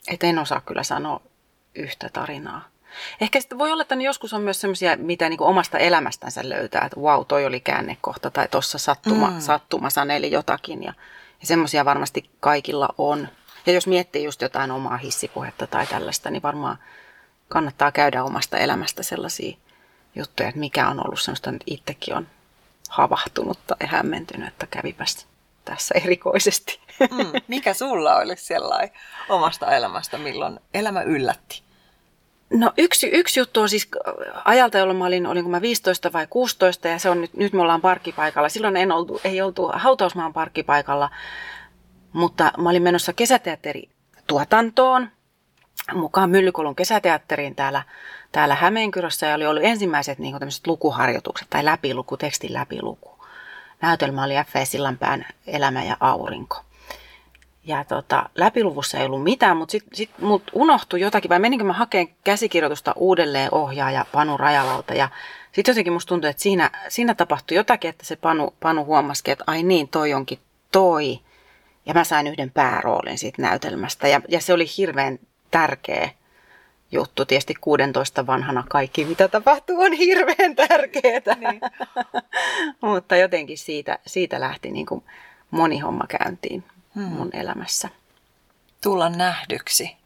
et 0.08 0.24
en 0.24 0.38
osaa 0.38 0.60
kyllä 0.60 0.82
sanoa 0.82 1.20
yhtä 1.74 2.10
tarinaa. 2.12 2.64
Ehkä 3.20 3.40
sitten 3.40 3.58
voi 3.58 3.72
olla, 3.72 3.82
että 3.82 3.96
ne 3.96 4.04
joskus 4.04 4.32
on 4.32 4.42
myös 4.42 4.60
semmoisia, 4.60 4.96
mitä 4.96 5.28
niin 5.28 5.38
kuin 5.38 5.48
omasta 5.48 5.78
elämästänsä 5.78 6.48
löytää, 6.48 6.84
että 6.84 7.00
wow, 7.00 7.26
toi 7.28 7.46
oli 7.46 7.60
käännekohta 7.60 8.30
tai 8.30 8.48
tuossa 8.48 8.78
sattuma, 8.78 9.30
mm. 9.30 9.40
sattuma 9.40 9.90
saneli 9.90 10.30
jotakin. 10.30 10.82
Ja, 10.82 10.92
ja 11.40 11.46
semmoisia 11.46 11.84
varmasti 11.84 12.30
kaikilla 12.40 12.88
on. 12.98 13.28
Ja 13.66 13.72
jos 13.72 13.86
miettii 13.86 14.24
just 14.24 14.42
jotain 14.42 14.70
omaa 14.70 14.96
hissipuhetta 14.96 15.66
tai 15.66 15.86
tällaista, 15.86 16.30
niin 16.30 16.42
varmaan 16.42 16.78
kannattaa 17.48 17.92
käydä 17.92 18.24
omasta 18.24 18.58
elämästä 18.58 19.02
sellaisia 19.02 19.56
juttuja, 20.14 20.48
että 20.48 20.60
mikä 20.60 20.88
on 20.88 21.06
ollut 21.06 21.20
semmoista, 21.20 21.50
että 21.50 21.64
itsekin 21.66 22.14
on 22.14 22.26
havahtunut 22.88 23.58
tai 23.66 23.88
hämmentynyt, 23.88 24.48
että 24.48 24.66
kävipäs 24.66 25.26
tässä 25.64 25.94
erikoisesti. 26.04 26.80
Mm, 27.00 27.40
mikä 27.48 27.74
sulla 27.74 28.16
oli 28.16 28.36
sellainen 28.36 28.90
omasta 29.28 29.76
elämästä, 29.76 30.18
milloin 30.18 30.60
elämä 30.74 31.02
yllätti? 31.02 31.62
No 32.50 32.72
yksi, 32.78 33.06
yksi 33.06 33.40
juttu 33.40 33.60
on 33.60 33.68
siis 33.68 33.88
ajalta, 34.44 34.78
jolloin 34.78 34.98
mä 34.98 35.06
olin, 35.06 35.26
olinko 35.26 35.50
mä 35.50 35.60
15 35.60 36.12
vai 36.12 36.26
16 36.30 36.88
ja 36.88 36.98
se 36.98 37.10
on 37.10 37.20
nyt, 37.20 37.34
nyt 37.34 37.52
me 37.52 37.62
ollaan 37.62 37.80
parkkipaikalla. 37.80 38.48
Silloin 38.48 38.76
en 38.76 38.92
oltu, 38.92 39.20
ei 39.24 39.42
oltu 39.42 39.70
hautausmaan 39.74 40.32
parkkipaikalla, 40.32 41.10
mutta 42.16 42.52
mä 42.58 42.68
olin 42.68 42.82
menossa 42.82 43.12
kesäteatterituotantoon 43.12 45.08
mukaan 45.94 46.30
Myllykolun 46.30 46.76
kesäteatteriin 46.76 47.54
täällä, 47.54 47.82
täällä 48.32 48.54
Hämeenkyrössä 48.54 49.26
ja 49.26 49.34
oli 49.34 49.46
ollut 49.46 49.64
ensimmäiset 49.64 50.18
niin 50.18 50.36
lukuharjoitukset 50.66 51.50
tai 51.50 51.64
läpiluku, 51.64 52.16
tekstin 52.16 52.52
läpiluku. 52.52 53.16
Näytelmä 53.82 54.24
oli 54.24 54.34
F.E. 54.34 54.64
Sillanpään 54.64 55.26
Elämä 55.46 55.84
ja 55.84 55.96
aurinko. 56.00 56.56
Ja 57.64 57.84
tota, 57.84 58.28
läpiluvussa 58.34 58.98
ei 58.98 59.06
ollut 59.06 59.22
mitään, 59.22 59.56
mutta 59.56 59.72
sitten 59.72 59.96
sit 59.96 60.10
mut 60.20 60.42
unohtui 60.52 61.00
jotakin, 61.00 61.28
vai 61.28 61.38
meninkö 61.38 61.64
mä 61.64 61.72
hakeen 61.72 62.08
käsikirjoitusta 62.24 62.92
uudelleen 62.96 63.54
ohjaaja 63.54 64.06
Panu 64.12 64.36
Rajalalta. 64.36 64.94
Ja 64.94 65.08
sitten 65.52 65.72
jotenkin 65.72 65.92
musta 65.92 66.08
tuntui, 66.08 66.30
että 66.30 66.42
siinä, 66.42 66.70
siinä 66.88 67.14
tapahtui 67.14 67.56
jotakin, 67.56 67.90
että 67.90 68.06
se 68.06 68.16
Panu, 68.16 68.54
Panu 68.60 68.84
huomasi, 68.84 69.22
että 69.26 69.44
ai 69.46 69.62
niin, 69.62 69.88
toi 69.88 70.14
onkin 70.14 70.38
toi. 70.72 71.20
Ja 71.86 71.94
mä 71.94 72.04
sain 72.04 72.26
yhden 72.26 72.50
pääroolin 72.50 73.18
siitä 73.18 73.42
näytelmästä. 73.42 74.08
Ja, 74.08 74.20
ja 74.28 74.40
se 74.40 74.52
oli 74.52 74.66
hirveän 74.78 75.18
tärkeä 75.50 76.10
juttu. 76.92 77.24
Tietysti 77.24 77.54
16 77.60 78.26
vanhana 78.26 78.64
kaikki, 78.68 79.04
mitä 79.04 79.28
tapahtuu, 79.28 79.80
on 79.80 79.92
hirveän 79.92 80.56
tärkeää. 80.56 81.36
Niin. 81.38 81.60
Mutta 82.90 83.16
jotenkin 83.16 83.58
siitä, 83.58 83.98
siitä 84.06 84.40
lähti 84.40 84.70
niin 84.70 84.86
kuin 84.86 85.04
moni 85.50 85.78
homma 85.78 86.04
käyntiin 86.08 86.64
hmm. 86.94 87.04
mun 87.04 87.30
elämässä. 87.32 87.88
Tulla 88.82 89.08
nähdyksi 89.08 89.96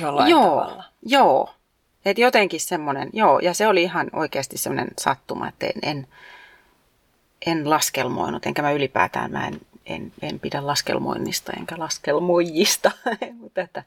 jollain 0.00 0.30
joo, 0.30 0.60
tavalla. 0.60 0.84
Joo, 1.02 1.54
et 2.04 2.18
jotenkin 2.18 2.60
semmoinen, 2.60 3.10
joo, 3.12 3.38
ja 3.38 3.54
se 3.54 3.68
oli 3.68 3.82
ihan 3.82 4.10
oikeasti 4.12 4.58
semmoinen 4.58 4.88
sattuma, 4.98 5.48
että 5.48 5.66
en, 5.66 5.72
en, 5.82 6.08
en 7.46 7.70
laskelmoinut, 7.70 8.46
enkä 8.46 8.62
mä 8.62 8.70
ylipäätään 8.70 9.30
mä 9.30 9.46
en, 9.46 9.60
en, 9.86 10.12
en 10.22 10.40
pidä 10.40 10.66
laskelmoinnista 10.66 11.52
enkä 11.52 11.74
laskelmoijista, 11.78 12.90
mutta 13.40 13.60
että 13.60 13.84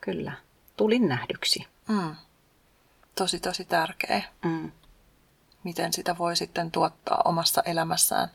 kyllä, 0.00 0.32
tulin 0.76 1.08
nähdyksi. 1.08 1.66
Mm. 1.88 2.16
Tosi, 3.14 3.40
tosi 3.40 3.64
tärkeä. 3.64 4.22
Mm. 4.44 4.72
Miten 5.64 5.92
sitä 5.92 6.18
voi 6.18 6.36
sitten 6.36 6.70
tuottaa 6.70 7.22
omassa 7.24 7.62
elämässään 7.64 8.28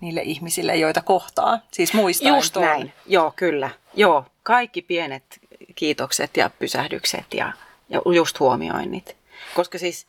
niille 0.00 0.20
ihmisille, 0.20 0.76
joita 0.76 1.02
kohtaa. 1.02 1.58
Siis 1.70 1.94
muistaen 1.94 2.34
Just 2.34 2.52
tuon. 2.52 2.66
näin, 2.66 2.92
joo 3.06 3.32
kyllä. 3.36 3.70
Joo, 3.94 4.24
kaikki 4.42 4.82
pienet 4.82 5.40
kiitokset 5.74 6.36
ja 6.36 6.50
pysähdykset 6.58 7.34
ja, 7.34 7.52
ja 7.88 8.00
just 8.14 8.40
huomioinnit. 8.40 9.16
Koska 9.54 9.78
siis 9.78 10.06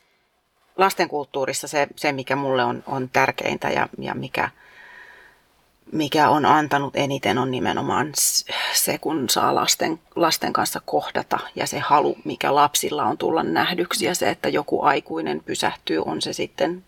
lastenkulttuurissa 0.76 1.68
se, 1.68 1.86
se 1.96 2.12
mikä 2.12 2.36
mulle 2.36 2.64
on, 2.64 2.82
on 2.86 3.08
tärkeintä 3.08 3.70
ja, 3.70 3.88
ja 3.98 4.14
mikä– 4.14 4.50
mikä 5.92 6.28
on 6.28 6.46
antanut 6.46 6.96
eniten 6.96 7.38
on 7.38 7.50
nimenomaan 7.50 8.12
se, 8.72 8.98
kun 8.98 9.28
saa 9.30 9.54
lasten, 9.54 10.00
lasten 10.16 10.52
kanssa 10.52 10.80
kohdata 10.84 11.38
ja 11.54 11.66
se 11.66 11.78
halu, 11.78 12.16
mikä 12.24 12.54
lapsilla 12.54 13.04
on 13.04 13.18
tulla 13.18 13.42
nähdyksi 13.42 14.04
ja 14.04 14.14
se, 14.14 14.30
että 14.30 14.48
joku 14.48 14.82
aikuinen 14.82 15.40
pysähtyy, 15.44 16.02
on 16.06 16.22
se 16.22 16.32
sitten 16.32 16.84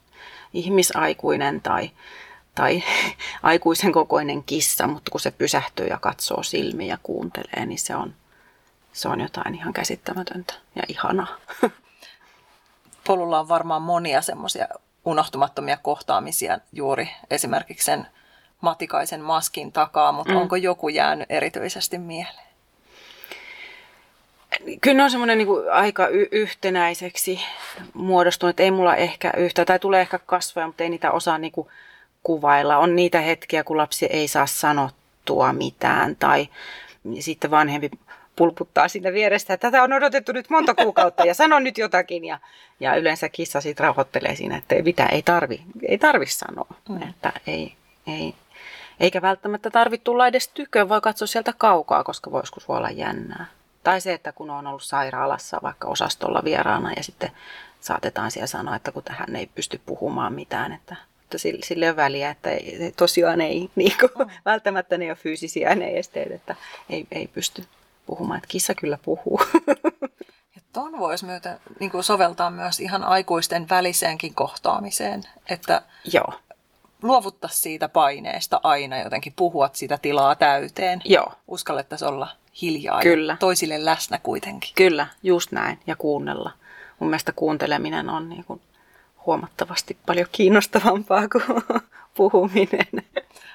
ihmisaikuinen 0.52 1.60
tai, 1.60 1.90
tai 2.54 2.82
aikuisen 3.42 3.92
kokoinen 3.92 4.44
kissa, 4.44 4.86
mutta 4.86 5.10
kun 5.10 5.20
se 5.20 5.30
pysähtyy 5.30 5.86
ja 5.86 5.98
katsoo 5.98 6.42
silmiä 6.42 6.86
ja 6.86 6.98
kuuntelee, 7.02 7.66
niin 7.66 7.78
se 7.78 7.96
on, 7.96 8.14
se 8.92 9.08
on 9.08 9.20
jotain 9.20 9.54
ihan 9.54 9.72
käsittämätöntä 9.72 10.54
ja 10.74 10.82
ihanaa. 10.88 11.36
Polulla 13.06 13.40
on 13.40 13.48
varmaan 13.48 13.82
monia 13.82 14.22
semmoisia 14.22 14.68
unohtumattomia 15.04 15.76
kohtaamisia 15.76 16.58
juuri 16.72 17.10
esimerkiksi 17.30 17.84
sen 17.84 18.06
Matikaisen 18.66 19.20
maskin 19.20 19.72
takaa, 19.72 20.12
mutta 20.12 20.32
mm. 20.32 20.38
onko 20.38 20.56
joku 20.56 20.88
jäänyt 20.88 21.30
erityisesti 21.30 21.98
mieleen? 21.98 22.46
Kyllä 24.80 24.96
ne 24.96 25.02
on 25.02 25.10
semmoinen 25.10 25.38
niin 25.38 25.48
aika 25.72 26.08
y- 26.08 26.28
yhtenäiseksi 26.32 27.40
muodostunut. 27.94 28.60
Ei 28.60 28.70
mulla 28.70 28.96
ehkä 28.96 29.32
yhtä, 29.36 29.64
tai 29.64 29.78
tulee 29.78 30.00
ehkä 30.00 30.18
kasvoja, 30.18 30.66
mutta 30.66 30.82
ei 30.82 30.90
niitä 30.90 31.10
osaa 31.10 31.38
niin 31.38 31.52
kuin 31.52 31.68
kuvailla. 32.22 32.78
On 32.78 32.96
niitä 32.96 33.20
hetkiä, 33.20 33.64
kun 33.64 33.76
lapsi 33.76 34.06
ei 34.06 34.28
saa 34.28 34.46
sanottua 34.46 35.52
mitään, 35.52 36.16
tai 36.16 36.48
sitten 37.20 37.50
vanhempi 37.50 37.90
pulputtaa 38.36 38.88
siinä 38.88 39.12
vierestä, 39.12 39.54
että 39.54 39.70
tätä 39.70 39.82
on 39.82 39.92
odotettu 39.92 40.32
nyt 40.32 40.50
monta 40.50 40.74
kuukautta 40.74 41.24
ja 41.24 41.34
sano 41.34 41.58
nyt 41.58 41.78
jotakin. 41.78 42.24
Ja, 42.24 42.38
ja 42.80 42.96
yleensä 42.96 43.28
kissa 43.28 43.60
sitten 43.60 43.84
rauhoittelee 43.84 44.36
siinä, 44.36 44.56
että 44.56 44.74
mitä 44.84 45.06
ei 45.06 45.22
tarvi, 45.22 45.62
ei 45.88 45.98
tarvi 45.98 46.26
sanoa. 46.26 46.74
Mm. 46.88 47.02
Että 47.02 47.32
ei, 47.46 47.74
ei, 48.06 48.34
eikä 49.00 49.22
välttämättä 49.22 49.70
tarvitse 49.70 50.04
tulla 50.04 50.26
edes 50.26 50.48
tyköön, 50.48 50.88
voi 50.88 51.00
katsoa 51.00 51.26
sieltä 51.26 51.54
kaukaa, 51.58 52.04
koska 52.04 52.30
voi 52.30 52.40
joskus 52.40 52.68
voi 52.68 52.76
olla 52.76 52.90
jännää. 52.90 53.46
Tai 53.82 54.00
se, 54.00 54.12
että 54.12 54.32
kun 54.32 54.50
on 54.50 54.66
ollut 54.66 54.82
sairaalassa 54.82 55.58
vaikka 55.62 55.88
osastolla 55.88 56.44
vieraana 56.44 56.92
ja 56.92 57.02
sitten 57.02 57.30
saatetaan 57.80 58.30
siellä 58.30 58.46
sanoa, 58.46 58.76
että 58.76 58.92
kun 58.92 59.02
tähän 59.02 59.36
ei 59.36 59.46
pysty 59.46 59.80
puhumaan 59.86 60.32
mitään, 60.32 60.72
että, 60.72 60.96
että 61.22 61.38
sille 61.38 61.90
on 61.90 61.96
väliä, 61.96 62.30
että 62.30 62.50
ei, 62.50 62.92
tosiaan 62.96 63.40
ei 63.40 63.70
niin 63.76 63.94
kuin, 64.00 64.26
mm. 64.28 64.34
välttämättä 64.44 64.98
ne 64.98 65.08
ole 65.08 65.16
fyysisiä 65.16 65.74
ne 65.74 65.98
esteet, 65.98 66.30
että 66.30 66.56
ei, 66.90 67.06
ei 67.12 67.26
pysty 67.26 67.64
puhumaan, 68.06 68.38
että 68.38 68.48
kissa 68.48 68.74
kyllä 68.74 68.98
puhuu. 69.02 69.40
Ja 70.56 70.62
ton 70.72 70.98
voisi 70.98 71.24
myötä 71.24 71.58
niin 71.80 71.90
kuin 71.90 72.04
soveltaa 72.04 72.50
myös 72.50 72.80
ihan 72.80 73.04
aikuisten 73.04 73.68
väliseenkin 73.68 74.34
kohtaamiseen, 74.34 75.22
että 75.48 75.82
Joo 76.12 76.32
luovuttaa 77.02 77.50
siitä 77.50 77.88
paineesta 77.88 78.60
aina 78.62 78.98
jotenkin, 78.98 79.32
puhua 79.36 79.70
sitä 79.72 79.98
tilaa 80.02 80.34
täyteen. 80.34 81.00
Joo. 81.04 81.32
Uskallettaisiin 81.48 82.08
olla 82.08 82.28
hiljaa 82.62 83.00
Kyllä. 83.00 83.32
ja 83.32 83.36
toisille 83.36 83.84
läsnä 83.84 84.18
kuitenkin. 84.22 84.70
Kyllä, 84.74 85.06
just 85.22 85.52
näin. 85.52 85.78
Ja 85.86 85.96
kuunnella. 85.96 86.50
Mun 86.98 87.10
mielestä 87.10 87.32
kuunteleminen 87.32 88.10
on 88.10 88.28
niin 88.28 88.44
kuin 88.44 88.60
huomattavasti 89.26 89.96
paljon 90.06 90.26
kiinnostavampaa 90.32 91.28
kuin 91.28 91.44
puhuminen. 92.16 92.86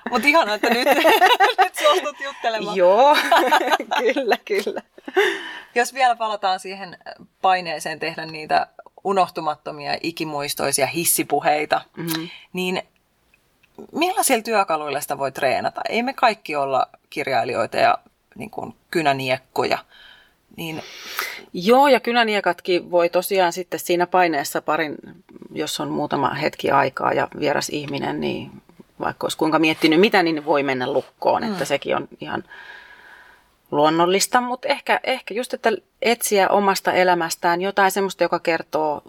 Mutta 0.10 0.28
ihanaa, 0.28 0.56
että 0.56 0.70
nyt, 0.70 0.88
nyt 1.64 1.76
suostut 1.76 2.16
juttelemaan. 2.24 2.78
Joo, 2.78 3.18
kyllä, 4.14 4.38
kyllä. 4.46 4.82
Jos 5.76 5.94
vielä 5.94 6.16
palataan 6.16 6.60
siihen 6.60 6.98
paineeseen 7.42 8.00
tehdä 8.00 8.26
niitä 8.26 8.68
unohtumattomia, 9.04 9.98
ikimuistoisia 10.02 10.88
hissipuheita, 10.88 11.82
mm-hmm. 11.98 12.30
niin 12.54 12.84
millaisilla 13.92 14.44
työkaluilla 14.44 15.02
sitä 15.02 15.18
voi 15.18 15.32
treenata? 15.32 15.82
Ei 15.90 16.04
me 16.04 16.14
kaikki 16.14 16.56
olla 16.56 16.88
kirjailijoita 17.10 17.78
ja 17.78 17.98
niin 18.36 18.50
kuin 18.50 18.76
kynäniekkoja. 18.92 19.78
Niin... 20.58 20.84
Joo, 21.54 21.88
ja 21.88 22.00
kynäniekatkin 22.00 22.92
voi 22.92 23.10
tosiaan 23.10 23.54
sitten 23.54 23.80
siinä 23.80 24.08
paineessa 24.08 24.62
parin, 24.62 24.96
jos 25.54 25.80
on 25.80 25.90
muutama 25.90 26.34
hetki 26.34 26.72
aikaa 26.72 27.14
ja 27.14 27.28
vieras 27.40 27.70
ihminen, 27.70 28.20
niin 28.20 28.52
vaikka 29.00 29.26
olisi 29.26 29.38
kuinka 29.38 29.60
miettinyt 29.60 30.00
mitä, 30.00 30.24
niin 30.24 30.46
voi 30.46 30.64
mennä 30.64 30.94
lukkoon. 30.94 31.44
Mm. 31.44 31.52
Että 31.52 31.66
sekin 31.66 31.96
on 31.96 32.08
ihan, 32.22 32.44
luonnollista, 33.72 34.42
mutta 34.42 34.68
ehkä, 34.68 35.00
ehkä 35.04 35.34
just, 35.34 35.54
että 35.54 35.72
etsiä 36.02 36.50
omasta 36.50 36.94
elämästään 36.94 37.62
jotain 37.62 37.92
semmoista, 37.92 38.24
joka 38.24 38.40
kertoo 38.40 39.04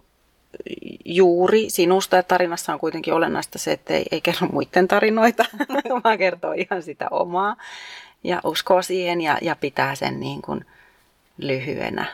juuri 1.05 1.71
sinusta. 1.71 2.17
Ja 2.17 2.23
tarinassa 2.23 2.73
on 2.73 2.81
kuitenkin 2.81 3.15
olennaista 3.15 3.59
se, 3.59 3.73
että 3.73 3.95
ei, 3.95 4.05
ei 4.11 4.21
kerro 4.21 4.47
muiden 4.53 4.89
tarinoita, 4.89 5.45
vaan 6.05 6.19
kertoo 6.19 6.53
ihan 6.53 6.83
sitä 6.83 7.09
omaa. 7.11 7.57
Ja 8.25 8.41
uskoo 8.45 8.83
siihen 8.83 9.21
ja, 9.21 9.39
ja 9.43 9.57
pitää 9.57 9.95
sen 9.95 10.21
niin 10.21 10.43
kuin 10.43 10.65
lyhyenä. 11.39 12.07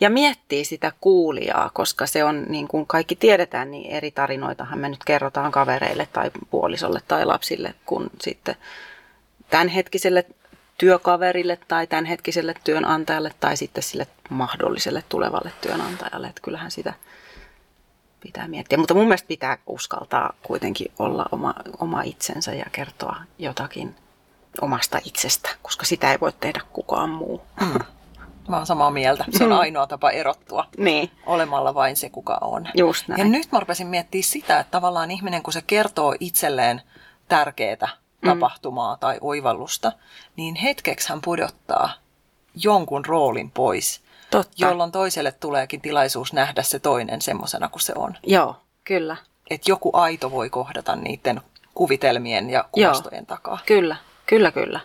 Ja 0.00 0.10
miettii 0.10 0.64
sitä 0.64 0.92
kuulijaa, 1.00 1.70
koska 1.74 2.06
se 2.06 2.24
on, 2.24 2.46
niin 2.48 2.68
kuin 2.68 2.86
kaikki 2.86 3.16
tiedetään, 3.16 3.70
niin 3.70 3.90
eri 3.90 4.10
tarinoitahan 4.10 4.78
me 4.78 4.88
nyt 4.88 5.04
kerrotaan 5.04 5.52
kavereille 5.52 6.08
tai 6.12 6.30
puolisolle 6.50 7.00
tai 7.08 7.24
lapsille, 7.24 7.74
kun 7.86 8.10
sitten 8.20 8.56
tämänhetkiselle 9.50 10.26
työkaverille 10.78 11.58
tai 11.68 11.86
tämänhetkiselle 11.86 12.54
työnantajalle 12.64 13.30
tai 13.40 13.56
sitten 13.56 13.82
sille 13.82 14.06
mahdolliselle 14.30 15.04
tulevalle 15.08 15.52
työnantajalle. 15.60 16.26
Että 16.26 16.42
kyllähän 16.42 16.70
sitä 16.70 16.94
pitää 18.20 18.48
miettiä. 18.48 18.78
Mutta 18.78 18.94
mun 18.94 19.04
mielestä 19.04 19.28
pitää 19.28 19.58
uskaltaa 19.66 20.32
kuitenkin 20.42 20.92
olla 20.98 21.26
oma, 21.32 21.54
oma 21.78 22.02
itsensä 22.02 22.54
ja 22.54 22.64
kertoa 22.72 23.16
jotakin 23.38 23.94
omasta 24.60 24.98
itsestä, 25.04 25.48
koska 25.62 25.84
sitä 25.84 26.12
ei 26.12 26.20
voi 26.20 26.32
tehdä 26.32 26.60
kukaan 26.72 27.10
muu. 27.10 27.42
Mm. 27.60 27.80
Mä 28.48 28.56
oon 28.56 28.66
samaa 28.66 28.90
mieltä. 28.90 29.24
Se 29.30 29.44
on 29.44 29.50
mm. 29.50 29.58
ainoa 29.58 29.86
tapa 29.86 30.10
erottua 30.10 30.66
niin. 30.76 31.10
olemalla 31.26 31.74
vain 31.74 31.96
se, 31.96 32.10
kuka 32.10 32.38
on. 32.40 32.68
Just 32.74 33.08
näin. 33.08 33.18
Ja 33.18 33.24
nyt 33.24 33.52
mä 33.52 33.60
rupesin 33.60 33.86
miettimään 33.86 34.24
sitä, 34.24 34.60
että 34.60 34.70
tavallaan 34.70 35.10
ihminen, 35.10 35.42
kun 35.42 35.52
se 35.52 35.62
kertoo 35.66 36.14
itselleen 36.20 36.82
tärkeää 37.28 37.88
mm. 38.22 38.28
tapahtumaa 38.28 38.96
tai 38.96 39.18
oivallusta, 39.20 39.92
niin 40.36 40.54
hetkeksi 40.54 41.08
hän 41.08 41.20
pudottaa 41.20 41.90
jonkun 42.54 43.04
roolin 43.04 43.50
pois, 43.50 44.02
Totta. 44.30 44.66
jolloin 44.66 44.92
toiselle 44.92 45.32
tuleekin 45.32 45.80
tilaisuus 45.80 46.32
nähdä 46.32 46.62
se 46.62 46.78
toinen 46.78 47.22
semmoisena 47.22 47.68
kuin 47.68 47.82
se 47.82 47.92
on. 47.96 48.16
Joo, 48.26 48.56
kyllä. 48.84 49.16
Että 49.50 49.70
joku 49.70 49.90
aito 49.92 50.30
voi 50.30 50.50
kohdata 50.50 50.96
niiden 50.96 51.40
kuvitelmien 51.74 52.50
ja 52.50 52.64
kuvastojen 52.72 53.24
Joo, 53.28 53.36
takaa. 53.36 53.58
Kyllä, 53.66 53.96
kyllä, 54.26 54.52
kyllä. 54.52 54.80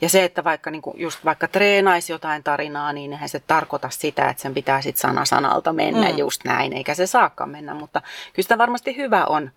Ja 0.00 0.08
se, 0.08 0.24
että 0.24 0.44
vaikka, 0.44 0.70
niin 0.70 0.82
kuin 0.82 1.00
just 1.00 1.24
vaikka 1.24 1.48
treenaisi 1.48 2.12
jotain 2.12 2.44
tarinaa, 2.44 2.92
niin 2.92 3.12
eihän 3.12 3.28
se 3.28 3.40
tarkoita 3.40 3.90
sitä, 3.90 4.30
että 4.30 4.42
sen 4.42 4.54
pitää 4.54 4.82
sitten 4.82 5.00
sana 5.00 5.24
sanalta 5.24 5.72
mennä 5.72 6.08
mm. 6.08 6.18
just 6.18 6.44
näin, 6.44 6.72
eikä 6.72 6.94
se 6.94 7.06
saakaan 7.06 7.50
mennä. 7.50 7.74
Mutta 7.74 8.00
kyllä 8.32 8.44
sitä 8.44 8.58
varmasti 8.58 8.96
hyvä 8.96 9.24
on 9.24 9.50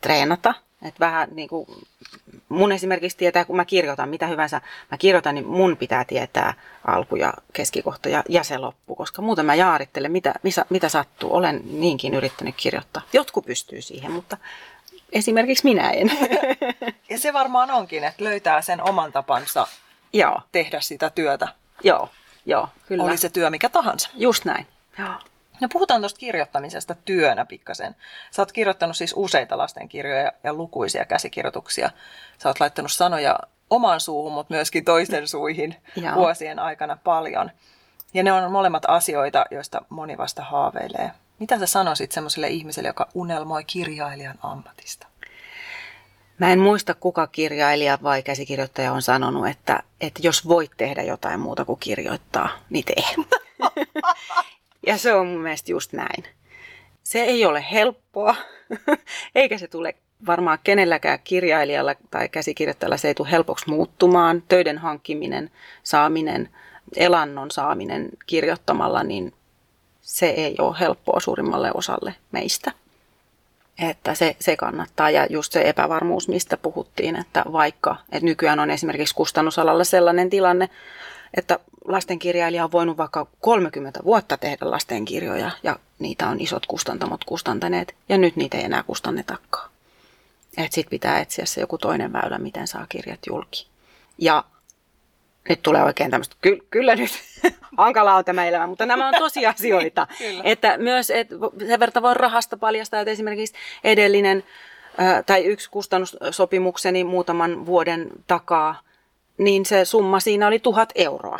treenata. 0.00 0.54
Että 0.82 1.00
vähän 1.00 1.28
niin 1.32 1.48
kuin 1.48 1.66
mun 2.48 2.72
esimerkiksi 2.72 3.18
tietää, 3.18 3.44
kun 3.44 3.56
mä 3.56 3.64
kirjoitan 3.64 4.08
mitä 4.08 4.26
hyvänsä 4.26 4.60
mä 4.90 4.98
kirjoitan, 4.98 5.34
niin 5.34 5.46
mun 5.46 5.76
pitää 5.76 6.04
tietää 6.04 6.54
alku 6.84 7.16
ja 7.16 7.34
keskikohta 7.52 8.08
ja, 8.08 8.24
ja 8.28 8.44
se 8.44 8.58
loppu, 8.58 8.96
koska 8.96 9.22
muuten 9.22 9.46
mä 9.46 9.54
jaarittelen, 9.54 10.12
mitä, 10.12 10.34
mitä, 10.42 10.64
mitä 10.70 10.88
sattuu. 10.88 11.34
Olen 11.34 11.60
niinkin 11.64 12.14
yrittänyt 12.14 12.54
kirjoittaa. 12.56 13.02
Jotkut 13.12 13.46
pystyy 13.46 13.82
siihen, 13.82 14.12
mutta 14.12 14.36
esimerkiksi 15.12 15.64
minä 15.64 15.90
en. 15.90 16.10
Ja 17.10 17.18
se 17.18 17.32
varmaan 17.32 17.70
onkin, 17.70 18.04
että 18.04 18.24
löytää 18.24 18.62
sen 18.62 18.88
oman 18.88 19.12
tapansa 19.12 19.66
Joo. 20.12 20.40
tehdä 20.52 20.80
sitä 20.80 21.10
työtä. 21.10 21.48
Joo, 21.84 22.08
Joo 22.46 22.68
kyllä. 22.86 23.04
Oli 23.04 23.16
se 23.16 23.28
työ 23.28 23.50
mikä 23.50 23.68
tahansa. 23.68 24.10
Just 24.14 24.44
näin. 24.44 24.66
Joo. 24.98 25.14
No 25.60 25.68
puhutaan 25.72 26.00
tuosta 26.00 26.18
kirjoittamisesta 26.18 26.94
työnä 27.04 27.44
pikkasen. 27.44 27.96
Sä 28.30 28.42
oot 28.42 28.52
kirjoittanut 28.52 28.96
siis 28.96 29.14
useita 29.16 29.58
lastenkirjoja 29.58 30.32
ja 30.44 30.54
lukuisia 30.54 31.04
käsikirjoituksia. 31.04 31.90
Sä 32.38 32.48
oot 32.48 32.60
laittanut 32.60 32.92
sanoja 32.92 33.38
omaan 33.70 34.00
suuhun, 34.00 34.32
mutta 34.32 34.54
myöskin 34.54 34.84
toisten 34.84 35.28
suihin 35.36 35.76
Joo. 35.96 36.14
vuosien 36.14 36.58
aikana 36.58 36.98
paljon. 37.04 37.50
Ja 38.14 38.22
ne 38.22 38.32
on 38.32 38.52
molemmat 38.52 38.82
asioita, 38.88 39.44
joista 39.50 39.82
moni 39.88 40.18
vasta 40.18 40.42
haaveilee. 40.42 41.10
Mitä 41.38 41.58
sä 41.58 41.66
sanoisit 41.66 42.12
semmoiselle 42.12 42.48
ihmiselle, 42.48 42.88
joka 42.88 43.08
unelmoi 43.14 43.64
kirjailijan 43.64 44.38
ammatista? 44.42 45.06
Mä 46.38 46.52
en 46.52 46.60
muista, 46.60 46.94
kuka 46.94 47.26
kirjailija 47.26 47.98
vai 48.02 48.22
käsikirjoittaja 48.22 48.92
on 48.92 49.02
sanonut, 49.02 49.48
että, 49.48 49.82
että 50.00 50.20
jos 50.22 50.48
voit 50.48 50.70
tehdä 50.76 51.02
jotain 51.02 51.40
muuta 51.40 51.64
kuin 51.64 51.80
kirjoittaa, 51.80 52.48
niin 52.70 52.84
tee. 52.84 53.04
ja 54.86 54.98
se 54.98 55.14
on 55.14 55.26
mun 55.26 55.40
mielestä 55.40 55.72
just 55.72 55.92
näin. 55.92 56.24
Se 57.02 57.22
ei 57.22 57.44
ole 57.44 57.64
helppoa, 57.72 58.36
eikä 59.34 59.58
se 59.58 59.68
tule 59.68 59.94
varmaan 60.26 60.58
kenelläkään 60.64 61.18
kirjailijalla 61.24 61.94
tai 62.10 62.28
käsikirjoittajalla 62.28 62.96
se 62.96 63.08
ei 63.08 63.14
tule 63.14 63.30
helpoksi 63.30 63.68
muuttumaan. 63.68 64.42
Töiden 64.48 64.78
hankkiminen, 64.78 65.50
saaminen, 65.82 66.48
elannon 66.96 67.50
saaminen 67.50 68.08
kirjoittamalla, 68.26 69.02
niin 69.02 69.34
se 70.02 70.26
ei 70.26 70.54
ole 70.58 70.76
helppoa 70.80 71.20
suurimmalle 71.20 71.70
osalle 71.74 72.14
meistä. 72.32 72.72
Että 73.88 74.14
se, 74.14 74.36
se 74.40 74.56
kannattaa 74.56 75.10
ja 75.10 75.26
just 75.30 75.52
se 75.52 75.68
epävarmuus, 75.68 76.28
mistä 76.28 76.56
puhuttiin, 76.56 77.16
että 77.16 77.42
vaikka, 77.52 77.96
että 78.12 78.24
nykyään 78.24 78.60
on 78.60 78.70
esimerkiksi 78.70 79.14
kustannusalalla 79.14 79.84
sellainen 79.84 80.30
tilanne, 80.30 80.68
että 81.34 81.58
lastenkirjailija 81.84 82.64
on 82.64 82.72
voinut 82.72 82.96
vaikka 82.96 83.26
30 83.40 84.00
vuotta 84.04 84.36
tehdä 84.36 84.70
lastenkirjoja 84.70 85.50
ja 85.62 85.76
niitä 85.98 86.28
on 86.28 86.40
isot 86.40 86.66
kustantamot 86.66 87.24
kustantaneet 87.24 87.94
ja 88.08 88.18
nyt 88.18 88.36
niitä 88.36 88.56
ei 88.58 88.64
enää 88.64 88.82
kustannetakaan. 88.82 89.70
Että 90.56 90.74
sitten 90.74 90.90
pitää 90.90 91.20
etsiä 91.20 91.46
se 91.46 91.60
joku 91.60 91.78
toinen 91.78 92.12
väylä, 92.12 92.38
miten 92.38 92.68
saa 92.68 92.86
kirjat 92.88 93.20
julki. 93.26 93.66
Ja 94.18 94.44
nyt 95.48 95.62
tulee 95.62 95.84
oikein 95.84 96.10
tämmöistä, 96.10 96.36
ky- 96.40 96.66
kyllä 96.70 96.96
nyt 96.96 97.10
hankalaa 97.78 98.16
on 98.16 98.24
tämä 98.24 98.46
elämä, 98.46 98.66
mutta 98.66 98.86
nämä 98.86 99.08
on 99.08 99.14
tosiasioita. 99.18 100.06
että 100.44 100.78
myös 100.78 101.10
että 101.10 101.34
sen 101.66 101.80
verran 101.80 102.02
voi 102.02 102.14
rahasta 102.14 102.56
paljastaa, 102.56 103.00
että 103.00 103.10
esimerkiksi 103.10 103.54
edellinen 103.84 104.44
tai 105.26 105.44
yksi 105.44 105.70
kustannussopimukseni 105.70 107.04
muutaman 107.04 107.66
vuoden 107.66 108.08
takaa, 108.26 108.80
niin 109.40 109.66
se 109.66 109.84
summa 109.84 110.20
siinä 110.20 110.46
oli 110.46 110.58
tuhat 110.58 110.92
euroa. 110.94 111.38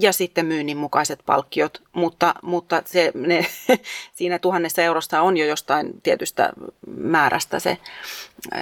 Ja 0.00 0.12
sitten 0.12 0.46
myynnin 0.46 0.76
mukaiset 0.76 1.20
palkkiot, 1.26 1.82
mutta, 1.92 2.34
mutta 2.42 2.82
se, 2.84 3.12
ne, 3.14 3.46
siinä 4.18 4.38
tuhannessa 4.38 4.82
eurosta 4.82 5.22
on 5.22 5.36
jo 5.36 5.46
jostain 5.46 6.00
tietystä 6.02 6.52
määrästä 6.96 7.58
se, 7.58 7.78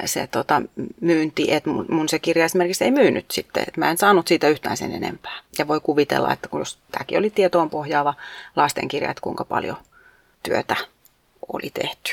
se 0.04 0.26
tota, 0.26 0.62
myynti, 1.00 1.52
että 1.52 1.70
mun, 1.70 1.86
mun 1.88 2.08
se 2.08 2.18
kirja 2.18 2.44
esimerkiksi 2.44 2.84
ei 2.84 2.90
myynyt 2.90 3.30
sitten, 3.30 3.64
että 3.68 3.80
mä 3.80 3.90
en 3.90 3.98
saanut 3.98 4.28
siitä 4.28 4.48
yhtään 4.48 4.76
sen 4.76 4.92
enempää. 4.92 5.38
Ja 5.58 5.68
voi 5.68 5.80
kuvitella, 5.80 6.32
että 6.32 6.48
kun 6.48 6.60
jos 6.60 6.78
tämäkin 6.92 7.18
oli 7.18 7.30
tietoon 7.30 7.70
pohjaava 7.70 8.14
lastenkirja, 8.56 9.10
että 9.10 9.20
kuinka 9.20 9.44
paljon 9.44 9.76
työtä 10.42 10.76
oli 11.52 11.70
tehty 11.74 12.12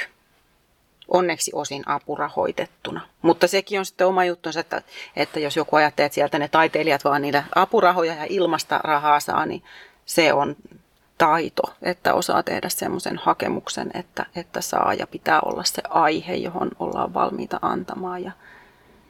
onneksi 1.07 1.51
osin 1.55 1.83
apurahoitettuna. 1.85 3.01
Mutta 3.21 3.47
sekin 3.47 3.79
on 3.79 3.85
sitten 3.85 4.07
oma 4.07 4.25
juttunsa, 4.25 4.59
että, 4.59 4.81
että 5.15 5.39
jos 5.39 5.55
joku 5.55 5.75
ajattelee, 5.75 6.05
että 6.05 6.15
sieltä 6.15 6.39
ne 6.39 6.47
taiteilijat 6.47 7.03
vaan 7.03 7.21
niitä 7.21 7.43
apurahoja 7.55 8.13
ja 8.13 8.25
ilmasta 8.29 8.79
rahaa 8.83 9.19
saa, 9.19 9.45
niin 9.45 9.63
se 10.05 10.33
on 10.33 10.55
taito, 11.17 11.61
että 11.81 12.13
osaa 12.13 12.43
tehdä 12.43 12.69
semmoisen 12.69 13.17
hakemuksen, 13.17 13.91
että, 13.93 14.25
että 14.35 14.61
saa 14.61 14.93
ja 14.93 15.07
pitää 15.07 15.39
olla 15.41 15.63
se 15.63 15.81
aihe, 15.89 16.35
johon 16.35 16.71
ollaan 16.79 17.13
valmiita 17.13 17.59
antamaan. 17.61 18.23
Ja, 18.23 18.31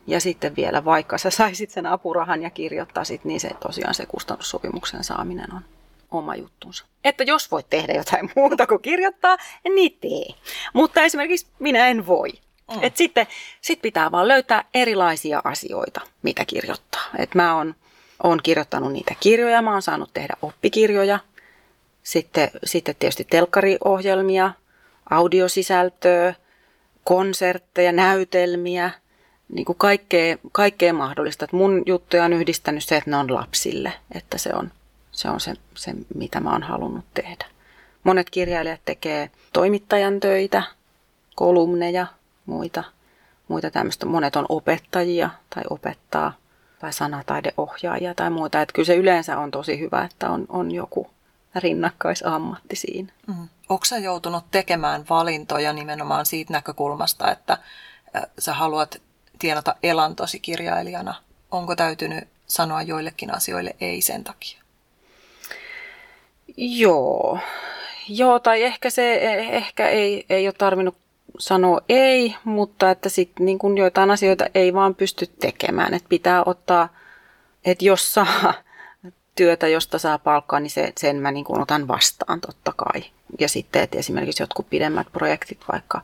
ja 0.07 0.19
sitten 0.19 0.55
vielä, 0.55 0.85
vaikka 0.85 1.17
sä 1.17 1.29
saisit 1.29 1.69
sen 1.69 1.85
apurahan 1.85 2.41
ja 2.41 2.49
kirjoittaisit, 2.49 3.25
niin 3.25 3.39
se 3.39 3.49
tosiaan 3.59 3.93
se 3.93 4.05
kustannussopimuksen 4.05 5.03
saaminen 5.03 5.53
on 5.53 5.61
oma 6.11 6.35
juttunsa. 6.35 6.85
Että 7.03 7.23
jos 7.23 7.51
voit 7.51 7.69
tehdä 7.69 7.93
jotain 7.93 8.29
muuta 8.35 8.67
kuin 8.67 8.81
kirjoittaa, 8.81 9.37
niin 9.63 9.97
tee. 10.01 10.35
Mutta 10.73 11.01
esimerkiksi 11.01 11.47
minä 11.59 11.87
en 11.87 12.07
voi. 12.07 12.29
Mm. 12.71 12.79
Et 12.81 12.97
sitten 12.97 13.27
sit 13.61 13.81
pitää 13.81 14.11
vaan 14.11 14.27
löytää 14.27 14.63
erilaisia 14.73 15.41
asioita, 15.43 16.01
mitä 16.23 16.45
kirjoittaa. 16.45 17.01
Et 17.17 17.35
mä 17.35 17.55
oon, 17.55 17.75
oon 18.23 18.39
kirjoittanut 18.43 18.93
niitä 18.93 19.15
kirjoja, 19.19 19.61
mä 19.61 19.71
oon 19.71 19.81
saanut 19.81 20.09
tehdä 20.13 20.33
oppikirjoja, 20.41 21.19
sitten, 22.03 22.49
sitten 22.63 22.95
tietysti 22.99 23.27
telkkariohjelmia, 23.29 24.51
audiosisältöä, 25.09 26.33
konsertteja, 27.03 27.91
näytelmiä, 27.91 28.91
niin 29.49 29.65
kuin 29.65 29.77
kaikkea, 29.77 30.37
kaikkea 30.51 30.93
mahdollista. 30.93 31.45
Et 31.45 31.53
mun 31.53 31.83
juttuja 31.85 32.25
on 32.25 32.33
yhdistänyt 32.33 32.83
se, 32.83 32.97
että 32.97 33.09
ne 33.09 33.17
on 33.17 33.33
lapsille, 33.33 33.93
että 34.11 34.37
se 34.37 34.49
on 34.53 34.71
se 35.17 35.29
on 35.29 35.39
se, 35.39 35.53
se, 35.75 35.93
mitä 36.15 36.39
mä 36.39 36.51
oon 36.51 36.63
halunnut 36.63 37.05
tehdä. 37.13 37.45
Monet 38.03 38.29
kirjailijat 38.29 38.81
tekee 38.85 39.31
toimittajan 39.53 40.19
töitä, 40.19 40.63
kolumneja, 41.35 42.07
muita, 42.45 42.83
muita 43.47 43.71
tämmöistä. 43.71 44.05
Monet 44.05 44.35
on 44.35 44.45
opettajia 44.49 45.29
tai 45.55 45.63
opettaa 45.69 46.33
tai 46.79 46.93
sanataideohjaajia 46.93 48.15
tai 48.15 48.29
muuta. 48.29 48.61
Että 48.61 48.73
kyllä 48.73 48.85
se 48.85 48.95
yleensä 48.95 49.39
on 49.39 49.51
tosi 49.51 49.79
hyvä, 49.79 50.03
että 50.03 50.29
on, 50.29 50.45
on 50.49 50.71
joku 50.71 51.09
rinnakkaisammatti 51.55 52.75
siinä. 52.75 53.13
Mm. 53.27 53.47
Onko 53.69 53.85
sä 53.85 53.97
joutunut 53.97 54.45
tekemään 54.51 55.05
valintoja 55.09 55.73
nimenomaan 55.73 56.25
siitä 56.25 56.53
näkökulmasta, 56.53 57.31
että 57.31 57.57
sä 58.39 58.53
haluat 58.53 59.01
tienata 59.39 59.75
elantosi 59.83 60.39
kirjailijana? 60.39 61.15
Onko 61.51 61.75
täytynyt 61.75 62.27
sanoa 62.47 62.81
joillekin 62.81 63.35
asioille 63.35 63.75
ei 63.81 64.01
sen 64.01 64.23
takia? 64.23 64.66
Joo. 66.57 67.39
Joo, 68.09 68.39
tai 68.39 68.63
ehkä 68.63 68.89
se 68.89 69.15
ehkä 69.51 69.89
ei, 69.89 70.25
ei 70.29 70.47
ole 70.47 70.53
tarvinnut 70.57 70.95
sanoa 71.39 71.81
ei, 71.89 72.35
mutta 72.43 72.91
että 72.91 73.09
sitten 73.09 73.45
niin 73.45 73.59
kun 73.59 73.77
joitain 73.77 74.11
asioita 74.11 74.45
ei 74.55 74.73
vaan 74.73 74.95
pysty 74.95 75.25
tekemään. 75.39 75.93
Että 75.93 76.09
pitää 76.09 76.43
ottaa, 76.45 76.89
että 77.65 77.85
jos 77.85 78.13
saa 78.13 78.53
työtä, 79.35 79.67
josta 79.67 79.97
saa 79.97 80.19
palkkaa, 80.19 80.59
niin 80.59 80.69
se, 80.69 80.93
sen 80.97 81.15
mä 81.15 81.31
niin 81.31 81.61
otan 81.61 81.87
vastaan 81.87 82.41
totta 82.41 82.73
kai. 82.75 83.03
Ja 83.39 83.49
sitten, 83.49 83.81
että 83.81 83.97
esimerkiksi 83.97 84.43
jotkut 84.43 84.69
pidemmät 84.69 85.07
projektit, 85.11 85.59
vaikka 85.71 86.01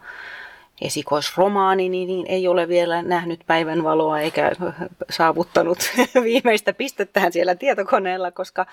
esikoisromaani, 0.82 1.90
niin, 1.90 2.08
niin 2.08 2.26
ei 2.30 2.48
ole 2.48 2.68
vielä 2.68 3.02
nähnyt 3.02 3.40
päivänvaloa 3.48 4.20
eikä 4.20 4.52
saavuttanut 5.10 5.78
viimeistä 6.24 6.74
pistettähän 6.74 7.34
siellä 7.34 7.56
tietokoneella, 7.56 8.32
koska, 8.32 8.66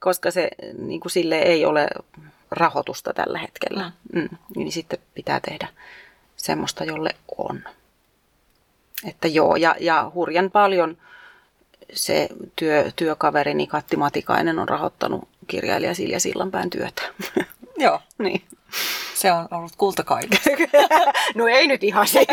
koska 0.00 0.30
se 0.30 0.50
niin 0.78 1.00
kuin 1.00 1.12
sille 1.12 1.38
ei 1.38 1.64
ole 1.64 1.88
rahoitusta 2.50 3.12
tällä 3.12 3.38
hetkellä. 3.38 3.92
Mm. 4.12 4.20
Mm. 4.20 4.28
Niin 4.56 4.72
sitten 4.72 4.98
pitää 5.14 5.40
tehdä 5.40 5.68
semmoista, 6.36 6.84
jolle 6.84 7.10
on. 7.38 7.64
Että 9.04 9.28
joo, 9.28 9.56
ja, 9.56 9.76
ja 9.80 10.10
hurjan 10.14 10.50
paljon 10.50 10.96
se 11.92 12.28
työ, 12.56 12.90
työkaverini 12.96 13.66
Katti 13.66 13.96
Matikainen 13.96 14.58
on 14.58 14.68
rahoittanut 14.68 15.28
kirjailija 15.46 15.94
Silja 15.94 16.20
Sillanpään 16.20 16.70
työtä. 16.70 17.02
Joo. 17.78 18.00
niin. 18.18 18.42
Se 19.20 19.32
on 19.32 19.48
ollut 19.50 19.76
kultakaivos. 19.76 20.38
no 21.34 21.46
ei 21.46 21.66
nyt 21.66 21.84
ihan 21.84 22.06
siitä. 22.06 22.32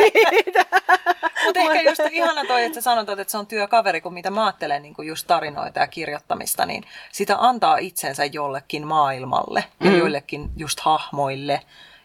Mutta 1.46 1.60
ehkä 1.60 1.82
just 1.82 2.02
ihana 2.12 2.46
toi, 2.46 2.64
että 2.64 2.76
sä 2.76 2.82
sanot, 2.82 3.10
että 3.10 3.32
se 3.32 3.38
on 3.38 3.48
työkaveri, 3.48 4.02
kun 4.02 4.14
mitä 4.14 4.32
mä 4.32 4.46
ajattelen 4.46 4.82
niin 4.82 4.96
just 5.04 5.28
tarinoita 5.28 5.80
ja 5.80 5.88
kirjoittamista, 5.88 6.66
niin 6.66 6.84
sitä 7.12 7.36
antaa 7.40 7.78
itsensä 7.78 8.26
jollekin 8.26 8.88
maailmalle 8.88 9.64
ja 9.80 9.90
mm. 9.90 9.98
joillekin 9.98 10.52
just 10.58 10.80
hahmoille. 10.80 11.62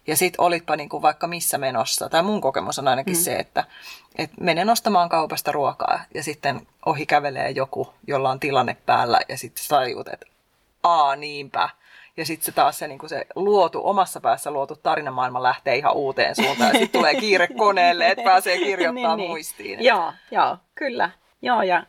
Ja 0.06 0.16
sit 0.16 0.34
olitpa 0.38 0.76
niin 0.76 0.88
kuin 0.88 1.02
vaikka 1.02 1.26
missä 1.26 1.58
menossa, 1.58 2.08
tai 2.08 2.22
mun 2.22 2.40
kokemus 2.40 2.78
on 2.78 2.88
ainakin 2.88 3.16
mm. 3.16 3.22
se, 3.22 3.36
että, 3.36 3.64
että 4.18 4.36
menen 4.40 4.70
ostamaan 4.70 5.08
kaupasta 5.08 5.52
ruokaa 5.52 6.00
ja 6.14 6.22
sitten 6.22 6.66
ohi 6.86 7.06
kävelee 7.06 7.50
joku, 7.50 7.94
jolla 8.06 8.30
on 8.30 8.40
tilanne 8.40 8.76
päällä 8.86 9.20
ja 9.28 9.38
sitten 9.38 9.64
tajut, 9.68 10.08
että 10.08 10.26
aa 10.82 11.16
niinpä, 11.16 11.68
ja 12.16 12.26
sitten 12.26 12.44
se 12.44 12.52
taas 12.52 12.78
se, 12.78 12.88
niin 12.88 12.98
se 13.06 13.26
luotu, 13.34 13.80
omassa 13.84 14.20
päässä 14.20 14.50
luotu 14.50 14.76
tarinamaailma 14.76 15.42
lähtee 15.42 15.76
ihan 15.76 15.94
uuteen 15.94 16.36
suuntaan. 16.36 16.72
Ja 16.72 16.78
sitten 16.78 16.88
tulee 17.00 17.14
kiire 17.14 17.48
koneelle, 17.48 18.08
että 18.08 18.24
pääsee 18.24 18.58
kirjoittamaan 18.58 19.16
niin, 19.16 19.30
muistiin. 19.30 19.72
Että... 19.72 19.84
Joo, 19.84 20.12
joo, 20.30 20.56
kyllä. 20.74 21.10
Joo, 21.42 21.62
ja, 21.62 21.86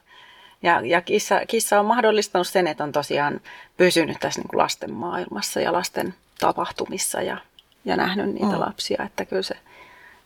ja, 0.63 0.81
ja 0.86 1.01
kissa, 1.01 1.41
kissa 1.47 1.79
on 1.79 1.86
mahdollistanut 1.86 2.47
sen, 2.47 2.67
että 2.67 2.83
on 2.83 2.91
tosiaan 2.91 3.41
pysynyt 3.77 4.17
tässä 4.19 4.41
niin 4.41 4.59
lasten 4.59 4.93
maailmassa 4.93 5.59
ja 5.59 5.73
lasten 5.73 6.13
tapahtumissa 6.39 7.21
ja, 7.21 7.38
ja 7.86 7.97
nähnyt 7.97 8.33
niitä 8.33 8.55
mm. 8.55 8.59
lapsia. 8.59 9.03
Että 9.05 9.25
kyllä 9.25 9.41
se, 9.41 9.55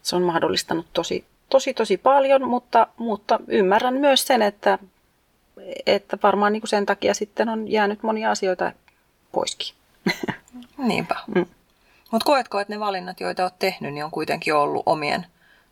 se 0.02 0.16
on 0.16 0.22
mahdollistanut 0.22 0.86
tosi, 0.94 1.26
tosi, 1.50 1.74
tosi 1.74 1.98
paljon, 1.98 2.48
mutta, 2.48 2.88
mutta 2.98 3.40
ymmärrän 3.48 3.94
myös 3.94 4.28
sen, 4.28 4.42
että, 4.42 4.80
että 5.86 6.18
varmaan 6.24 6.54
niin 6.54 6.62
kuin 6.62 6.70
sen 6.70 6.86
takia 6.86 7.14
sitten 7.14 7.50
on 7.50 7.72
jäänyt 7.72 8.04
monia 8.04 8.32
asioita 8.32 8.72
poiskin. 9.32 9.78
Niinpä. 10.78 11.16
Mm. 11.36 11.46
Mutta 12.12 12.26
koetko, 12.26 12.60
että 12.60 12.74
ne 12.74 12.80
valinnat, 12.80 13.20
joita 13.20 13.44
olet 13.44 13.60
tehnyt, 13.60 13.94
niin 13.94 14.06
on 14.06 14.12
kuitenkin 14.12 14.56
ollut 14.56 14.84
omien 14.86 15.26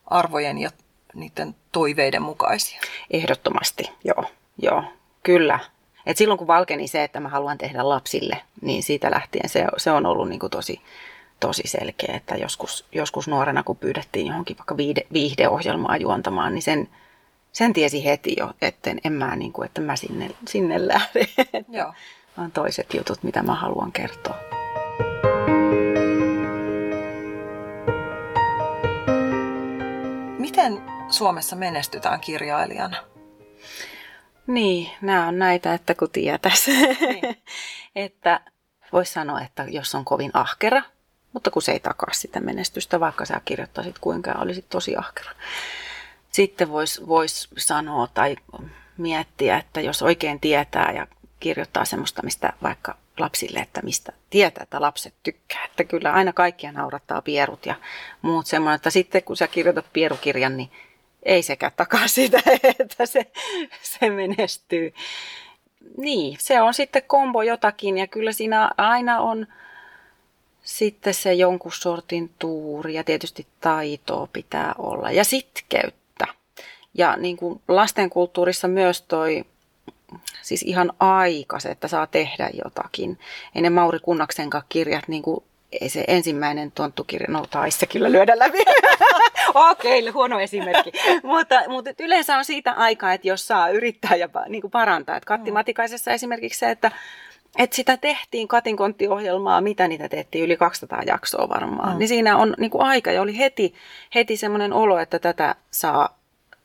arvojen 0.06 0.58
ja 0.58 0.70
niiden 1.14 1.54
toiveiden 1.72 2.22
mukaisia? 2.22 2.80
Ehdottomasti, 3.10 3.90
joo. 4.04 4.24
joo 4.58 4.84
kyllä. 5.22 5.58
Et 6.06 6.16
silloin 6.16 6.38
kun 6.38 6.46
valkeni 6.46 6.88
se, 6.88 7.04
että 7.04 7.20
mä 7.20 7.28
haluan 7.28 7.58
tehdä 7.58 7.88
lapsille, 7.88 8.42
niin 8.60 8.82
siitä 8.82 9.10
lähtien 9.10 9.48
se, 9.48 9.66
se 9.76 9.90
on 9.90 10.06
ollut 10.06 10.28
niin 10.28 10.38
kuin 10.38 10.50
tosi, 10.50 10.80
tosi 11.40 11.62
selkeä, 11.66 12.16
että 12.16 12.34
joskus, 12.34 12.84
joskus 12.92 13.28
nuorena, 13.28 13.62
kun 13.62 13.76
pyydettiin 13.76 14.26
johonkin 14.26 14.58
vaikka 14.58 14.76
viide, 14.76 15.02
viihdeohjelmaa 15.12 15.96
juontamaan, 15.96 16.54
niin 16.54 16.62
sen, 16.62 16.88
sen 17.52 17.72
tiesi 17.72 18.04
heti 18.04 18.34
jo, 18.38 18.50
että 18.62 18.94
en 19.04 19.12
mä, 19.12 19.36
niin 19.36 19.52
kuin, 19.52 19.66
että 19.66 19.80
mä 19.80 19.96
sinne, 19.96 20.30
sinne 20.48 20.88
lähden. 20.88 21.26
Joo 21.68 21.92
vaan 22.36 22.52
toiset 22.52 22.94
jutut, 22.94 23.22
mitä 23.22 23.42
mä 23.42 23.54
haluan 23.54 23.92
kertoa. 23.92 24.36
Miten 30.38 30.82
Suomessa 31.08 31.56
menestytään 31.56 32.20
kirjailijana? 32.20 32.96
Niin, 34.46 34.90
nämä 35.00 35.28
on 35.28 35.38
näitä, 35.38 35.74
että 35.74 35.94
kun 35.94 36.10
tietäisi. 36.10 36.70
Niin. 36.70 37.36
että 38.06 38.40
voisi 38.92 39.12
sanoa, 39.12 39.40
että 39.40 39.64
jos 39.68 39.94
on 39.94 40.04
kovin 40.04 40.30
ahkera, 40.34 40.82
mutta 41.32 41.50
kun 41.50 41.62
se 41.62 41.72
ei 41.72 41.80
takaa 41.80 42.12
sitä 42.12 42.40
menestystä, 42.40 43.00
vaikka 43.00 43.24
sä 43.24 43.40
kirjoittaisit 43.44 43.98
kuinka 43.98 44.32
olisit 44.32 44.68
tosi 44.68 44.96
ahkera. 44.96 45.30
Sitten 46.30 46.70
voisi 46.70 47.06
vois 47.06 47.48
sanoa 47.58 48.06
tai 48.14 48.36
miettiä, 48.98 49.58
että 49.58 49.80
jos 49.80 50.02
oikein 50.02 50.40
tietää 50.40 50.92
ja 50.92 51.06
kirjoittaa 51.40 51.84
semmoista, 51.84 52.22
mistä 52.22 52.52
vaikka 52.62 52.96
lapsille, 53.18 53.58
että 53.58 53.82
mistä 53.82 54.12
tietää, 54.30 54.62
että 54.62 54.80
lapset 54.80 55.14
tykkää. 55.22 55.64
Että 55.64 55.84
kyllä 55.84 56.12
aina 56.12 56.32
kaikkia 56.32 56.72
naurattaa 56.72 57.22
pierut 57.22 57.66
ja 57.66 57.74
muut 58.22 58.46
semmoinen, 58.46 58.76
että 58.76 58.90
sitten 58.90 59.22
kun 59.22 59.36
sä 59.36 59.48
kirjoitat 59.48 59.86
pierukirjan, 59.92 60.56
niin 60.56 60.70
ei 61.22 61.42
sekään 61.42 61.72
takaa 61.76 62.08
sitä, 62.08 62.42
että 62.80 63.06
se, 63.06 63.26
se 63.82 64.10
menestyy. 64.10 64.94
Niin, 65.96 66.36
se 66.40 66.60
on 66.60 66.74
sitten 66.74 67.02
kombo 67.06 67.42
jotakin 67.42 67.98
ja 67.98 68.06
kyllä 68.06 68.32
siinä 68.32 68.70
aina 68.76 69.20
on 69.20 69.46
sitten 70.62 71.14
se 71.14 71.34
jonkun 71.34 71.72
sortin 71.72 72.30
tuuri 72.38 72.94
ja 72.94 73.04
tietysti 73.04 73.46
taitoa 73.60 74.28
pitää 74.32 74.74
olla 74.78 75.10
ja 75.10 75.24
sitkeyttä. 75.24 76.26
Ja 76.94 77.16
niin 77.16 77.36
kuin 77.36 77.60
lastenkulttuurissa 77.68 78.68
myös 78.68 79.02
toi 79.02 79.44
siis 80.42 80.62
ihan 80.62 80.92
aikas, 81.00 81.66
että 81.66 81.88
saa 81.88 82.06
tehdä 82.06 82.50
jotakin. 82.64 83.18
Ei 83.54 83.62
ne 83.62 83.70
Mauri 83.70 83.98
Kunnaksen 83.98 84.50
kirjat, 84.68 85.08
niin 85.08 85.22
kuin 85.22 85.44
ei 85.80 85.88
se 85.88 86.04
ensimmäinen 86.08 86.72
tonttukirja, 86.72 87.28
no 87.30 87.46
taisi 87.50 87.78
se 87.78 87.86
kyllä 87.86 88.12
lyödä 88.12 88.38
läpi. 88.38 88.58
Okei, 89.54 90.00
okay, 90.00 90.12
huono 90.12 90.40
esimerkki. 90.40 90.92
mutta, 91.22 91.62
mutta 91.68 91.90
yleensä 91.98 92.38
on 92.38 92.44
siitä 92.44 92.72
aikaa, 92.72 93.12
että 93.12 93.28
jos 93.28 93.46
saa 93.46 93.68
yrittää 93.68 94.16
ja 94.16 94.28
niin 94.48 94.60
kuin 94.60 94.70
parantaa. 94.70 95.16
Että 95.16 95.26
Katti. 95.26 95.50
Matikaisessa 95.50 96.12
esimerkiksi 96.12 96.58
se, 96.58 96.70
että 96.70 96.90
että 97.58 97.76
sitä 97.76 97.96
tehtiin 97.96 98.48
katinkonttiohjelmaa, 98.48 99.60
mitä 99.60 99.88
niitä 99.88 100.08
tehtiin, 100.08 100.44
yli 100.44 100.56
200 100.56 101.02
jaksoa 101.06 101.48
varmaan. 101.48 101.92
Mm. 101.92 101.98
Niin 101.98 102.08
siinä 102.08 102.36
on 102.36 102.54
niin 102.58 102.70
kuin 102.70 102.82
aika 102.82 103.12
ja 103.12 103.22
oli 103.22 103.38
heti, 103.38 103.74
heti 104.14 104.36
semmoinen 104.36 104.72
olo, 104.72 104.98
että 104.98 105.18
tätä 105.18 105.54
saa, 105.70 106.18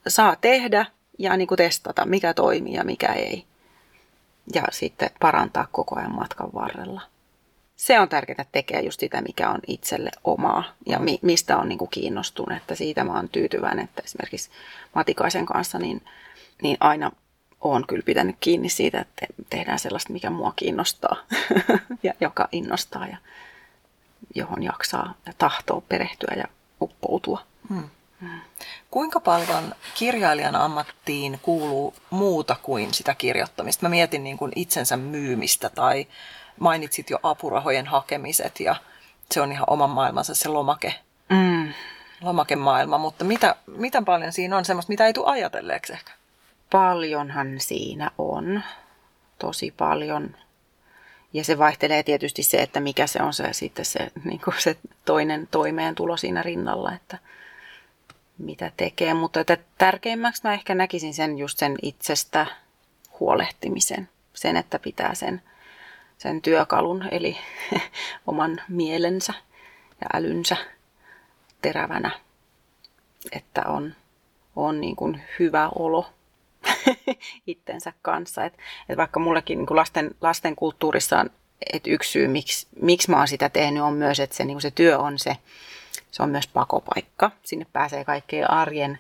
saa 0.07 0.35
tehdä 0.41 0.85
ja 1.21 1.37
niin 1.37 1.47
kuin 1.47 1.57
testata, 1.57 2.05
mikä 2.05 2.33
toimii 2.33 2.73
ja 2.73 2.83
mikä 2.83 3.13
ei. 3.13 3.45
Ja 4.55 4.63
sitten 4.71 5.09
parantaa 5.19 5.67
koko 5.71 5.99
ajan 5.99 6.15
matkan 6.15 6.49
varrella. 6.53 7.01
Se 7.75 7.99
on 7.99 8.09
tärkeää, 8.09 8.45
tekee 8.51 8.81
just 8.81 8.99
sitä, 8.99 9.21
mikä 9.21 9.49
on 9.49 9.59
itselle 9.67 10.09
omaa 10.23 10.63
ja 10.85 10.99
mi- 10.99 11.19
mistä 11.21 11.57
on 11.57 11.69
niin 11.69 11.77
kuin 11.77 11.89
kiinnostunut. 11.89 12.57
Että 12.57 12.75
siitä 12.75 13.03
mä 13.03 13.13
oon 13.13 13.29
tyytyväinen, 13.29 13.83
että 13.83 14.01
esimerkiksi 14.05 14.49
Matikaisen 14.95 15.45
kanssa 15.45 15.79
niin, 15.79 16.01
niin 16.61 16.77
aina 16.79 17.11
on 17.61 17.87
kyllä 17.87 18.03
pitänyt 18.05 18.35
kiinni 18.39 18.69
siitä, 18.69 18.99
että 18.99 19.25
tehdään 19.49 19.79
sellaista, 19.79 20.13
mikä 20.13 20.29
mua 20.29 20.53
kiinnostaa 20.55 21.15
ja 22.03 22.13
joka 22.19 22.47
innostaa 22.51 23.07
ja 23.07 23.17
johon 24.35 24.63
jaksaa 24.63 25.13
ja 25.25 25.33
tahtoo 25.37 25.81
perehtyä 25.81 26.33
ja 26.37 26.45
uppoutua. 26.81 27.41
Hmm. 27.69 27.89
Kuinka 28.91 29.19
paljon 29.19 29.75
kirjailijan 29.93 30.55
ammattiin 30.55 31.39
kuuluu 31.41 31.93
muuta 32.09 32.55
kuin 32.61 32.93
sitä 32.93 33.15
kirjoittamista? 33.15 33.85
Mä 33.85 33.89
mietin 33.89 34.23
niin 34.23 34.37
kuin 34.37 34.51
itsensä 34.55 34.97
myymistä 34.97 35.69
tai 35.69 36.07
mainitsit 36.59 37.09
jo 37.09 37.19
apurahojen 37.23 37.87
hakemiset 37.87 38.59
ja 38.59 38.75
se 39.31 39.41
on 39.41 39.51
ihan 39.51 39.65
oman 39.67 39.89
maailmansa 39.89 40.35
se 40.35 40.49
lomake, 40.49 40.95
mm. 41.29 41.73
lomakemaailma, 42.21 42.97
mutta 42.97 43.25
mitä, 43.25 43.55
mitä 43.67 44.01
paljon 44.01 44.33
siinä 44.33 44.57
on 44.57 44.65
semmoista, 44.65 44.91
mitä 44.91 45.05
ei 45.05 45.13
tule 45.13 45.31
ajatelleeksi 45.31 45.93
ehkä? 45.93 46.11
Paljonhan 46.71 47.59
siinä 47.59 48.11
on, 48.17 48.63
tosi 49.39 49.73
paljon. 49.77 50.35
Ja 51.33 51.43
se 51.43 51.57
vaihtelee 51.57 52.03
tietysti 52.03 52.43
se, 52.43 52.57
että 52.57 52.79
mikä 52.79 53.07
se 53.07 53.23
on 53.23 53.33
se 53.33 53.53
sitten 53.53 53.85
se, 53.85 54.11
niin 54.23 54.41
kuin 54.43 54.55
se 54.59 54.77
toinen 55.05 55.47
toimeentulo 55.51 56.17
siinä 56.17 56.43
rinnalla, 56.43 56.93
että– 56.93 57.17
mitä 58.41 58.71
tekee, 58.77 59.13
mutta 59.13 59.39
että 59.39 59.57
tärkeimmäksi 59.77 60.41
mä 60.43 60.53
ehkä 60.53 60.75
näkisin 60.75 61.13
sen 61.13 61.37
just 61.37 61.57
sen 61.57 61.75
itsestä 61.81 62.45
huolehtimisen. 63.19 64.09
Sen, 64.33 64.57
että 64.57 64.79
pitää 64.79 65.15
sen, 65.15 65.41
sen 66.17 66.41
työkalun, 66.41 67.05
eli 67.11 67.37
oman 68.27 68.61
mielensä 68.69 69.33
ja 70.01 70.07
älynsä 70.13 70.57
terävänä, 71.61 72.11
että 73.31 73.61
on, 73.67 73.95
on 74.55 74.81
niin 74.81 74.95
kuin 74.95 75.21
hyvä 75.39 75.69
olo 75.75 76.09
itsensä 77.47 77.93
kanssa. 78.01 78.45
Et, 78.45 78.57
et 78.89 78.97
vaikka 78.97 79.19
mullekin 79.19 79.57
niin 79.57 79.67
lasten, 79.69 80.15
lasten 80.21 80.55
kulttuurissa 80.55 81.19
on, 81.19 81.29
että 81.73 81.89
yksi 81.89 82.11
syy, 82.11 82.27
miksi, 82.27 82.67
miksi 82.81 83.11
mä 83.11 83.17
oon 83.17 83.27
sitä 83.27 83.49
tehnyt, 83.49 83.83
on 83.83 83.93
myös, 83.93 84.19
että 84.19 84.35
se, 84.35 84.45
niin 84.45 84.61
se 84.61 84.71
työ 84.71 84.99
on 84.99 85.19
se, 85.19 85.37
se 86.11 86.23
on 86.23 86.29
myös 86.29 86.47
pakopaikka. 86.47 87.31
Sinne 87.43 87.65
pääsee 87.73 88.05
kaikkea 88.05 88.47
arjen 88.47 88.99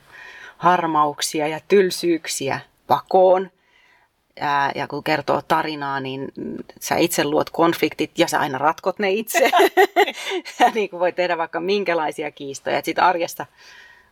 harmauksia 0.57 1.47
ja 1.47 1.59
tylsyyksiä 1.67 2.59
pakoon. 2.87 3.51
Ja, 4.35 4.71
ja 4.75 4.87
kun 4.87 5.03
kertoo 5.03 5.41
tarinaa, 5.41 5.99
niin 5.99 6.31
sä 6.79 6.95
itse 6.97 7.23
luot 7.23 7.49
konfliktit 7.49 8.19
ja 8.19 8.27
sä 8.27 8.39
aina 8.39 8.57
ratkot 8.57 8.99
ne 8.99 9.11
itse. 9.11 9.51
ja 10.59 10.71
niin 10.73 10.89
kuin 10.89 10.99
voi 10.99 11.11
tehdä 11.11 11.37
vaikka 11.37 11.59
minkälaisia 11.59 12.31
kiistoja. 12.31 12.81
Sitten 12.83 13.03
arjessa 13.03 13.45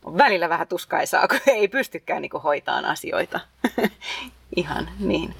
on 0.04 0.18
välillä 0.18 0.48
vähän 0.48 0.68
tuskaisaa, 0.68 1.28
kun 1.28 1.40
ei 1.46 1.68
pystykään 1.68 2.22
niin 2.22 2.42
hoitaan 2.44 2.84
asioita 2.84 3.40
ihan 4.56 4.90
niin 4.98 5.34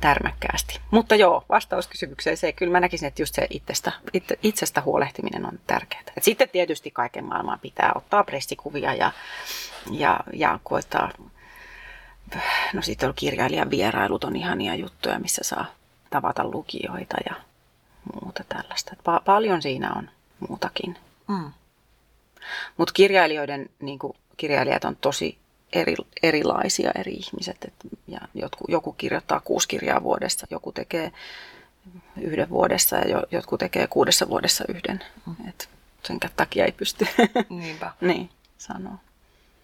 tärmäkkäästi. 0.00 0.80
Mutta 0.90 1.14
joo, 1.16 1.44
vastaus 1.48 1.86
kysymykseen 1.86 2.36
se, 2.36 2.52
kyllä 2.52 2.72
mä 2.72 2.80
näkisin, 2.80 3.08
että 3.08 3.22
just 3.22 3.34
se 3.34 3.46
itsestä, 3.50 3.92
itse, 4.12 4.38
itsestä 4.42 4.80
huolehtiminen 4.80 5.46
on 5.46 5.58
tärkeää. 5.66 6.02
Et 6.16 6.24
sitten 6.24 6.48
tietysti 6.48 6.90
kaiken 6.90 7.24
maailman 7.24 7.58
pitää 7.60 7.92
ottaa 7.94 8.24
pressikuvia 8.24 8.94
ja, 8.94 9.12
ja, 9.90 10.20
ja 10.32 10.58
koittaa, 10.62 11.10
no 12.72 12.82
sitten 12.82 13.08
on 13.08 13.14
kirjailijan 13.14 13.70
vierailut 13.70 14.24
on 14.24 14.36
ihania 14.36 14.74
juttuja, 14.74 15.18
missä 15.18 15.44
saa 15.44 15.66
tavata 16.10 16.44
lukijoita 16.44 17.16
ja 17.28 17.34
muuta 18.22 18.44
tällaista. 18.48 18.92
Pa- 18.98 19.22
paljon 19.24 19.62
siinä 19.62 19.92
on 19.92 20.10
muutakin. 20.48 20.96
Mm. 21.28 21.52
Mutta 22.76 22.92
kirjailijoiden, 22.92 23.70
niin 23.80 23.98
kirjailijat 24.36 24.84
on 24.84 24.96
tosi 24.96 25.38
eri, 25.72 25.94
erilaisia 26.22 26.90
eri 26.94 27.12
ihmiset. 27.12 27.64
Et, 27.64 27.74
ja 28.08 28.20
jotkut, 28.34 28.68
joku 28.68 28.92
kirjoittaa 28.92 29.40
kuusi 29.40 29.68
kirjaa 29.68 30.02
vuodessa, 30.02 30.46
joku 30.50 30.72
tekee 30.72 31.12
yhden 32.20 32.50
vuodessa 32.50 32.96
ja 32.96 33.08
jo, 33.08 33.22
jotkut 33.30 33.60
tekee 33.60 33.86
kuudessa 33.86 34.28
vuodessa 34.28 34.64
yhden. 34.68 35.04
Mm. 35.26 35.48
Et 35.48 35.68
sen 36.02 36.20
takia 36.36 36.64
ei 36.64 36.72
pysty 36.72 37.06
Niinpä. 37.48 37.92
niin, 38.00 38.30
sanoa. 38.58 38.98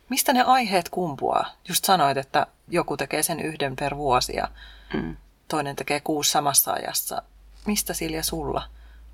Mistä 0.09 0.33
ne 0.33 0.43
aiheet 0.43 0.88
kumpuaa? 0.88 1.47
Just 1.69 1.85
sanoit, 1.85 2.17
että 2.17 2.47
joku 2.69 2.97
tekee 2.97 3.23
sen 3.23 3.40
yhden 3.40 3.77
per 3.77 3.97
vuosi 3.97 4.37
ja 4.37 4.49
mm. 4.95 5.17
toinen 5.49 5.77
tekee 5.77 6.01
kuusi 6.01 6.31
samassa 6.31 6.73
ajassa. 6.73 7.23
Mistä 7.67 7.95
Silja 7.95 8.23
sulla 8.23 8.62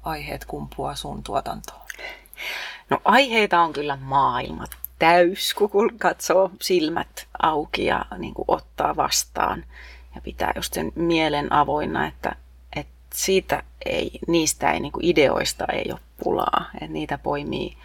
aiheet 0.03 0.45
kumpuaa 0.45 0.95
sun 0.95 1.23
tuotantoon? 1.23 1.81
No 2.91 3.01
aiheita 3.05 3.61
on 3.61 3.73
kyllä 3.73 3.97
maailmat 3.97 4.71
täys, 5.01 5.55
kun 5.55 5.99
katsoo 5.99 6.51
silmät 6.61 7.27
auki 7.43 7.85
ja 7.85 8.05
niin 8.19 8.35
kuin 8.35 8.45
ottaa 8.49 8.97
vastaan. 8.97 9.65
Ja 10.15 10.21
pitää 10.21 10.53
just 10.57 10.75
sen 10.75 10.93
mielen 10.95 11.53
avoinna, 11.53 12.07
että, 12.07 12.37
että 12.77 12.93
siitä 13.15 13.63
ei, 13.85 14.11
niistä 14.27 14.73
ei, 14.73 14.81
niin 14.81 14.93
kuin 14.93 15.05
ideoista 15.05 15.65
ei 15.73 15.93
ole 15.93 16.01
pulaa. 16.25 16.71
Että 16.75 16.87
niitä 16.87 17.19
poimii 17.19 17.77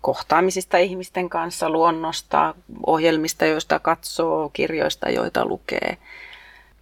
kohtaamisista 0.00 0.78
ihmisten 0.78 1.28
kanssa, 1.28 1.70
luonnosta, 1.70 2.54
ohjelmista, 2.86 3.46
joista 3.46 3.78
katsoo, 3.78 4.48
kirjoista, 4.48 5.10
joita 5.10 5.44
lukee. 5.44 5.98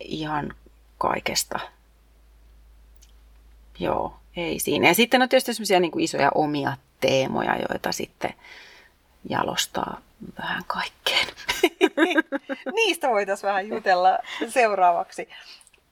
Ihan 0.01 0.55
kaikesta. 0.99 1.61
Joo, 3.79 4.15
ei 4.37 4.59
siinä. 4.59 4.89
Ja 4.89 4.95
sitten 4.95 5.23
on 5.23 5.29
tietysti 5.29 5.55
sellaisia 5.55 5.81
niin 5.81 5.91
kuin 5.91 6.05
isoja 6.05 6.31
omia 6.35 6.77
teemoja, 7.01 7.57
joita 7.69 7.93
sitten 7.93 8.35
jalostaa 9.29 10.01
vähän 10.39 10.63
kaikkeen. 10.67 11.29
Niistä 12.77 13.09
voitaisiin 13.09 13.49
vähän 13.49 13.69
jutella 13.69 14.19
seuraavaksi. 14.49 15.29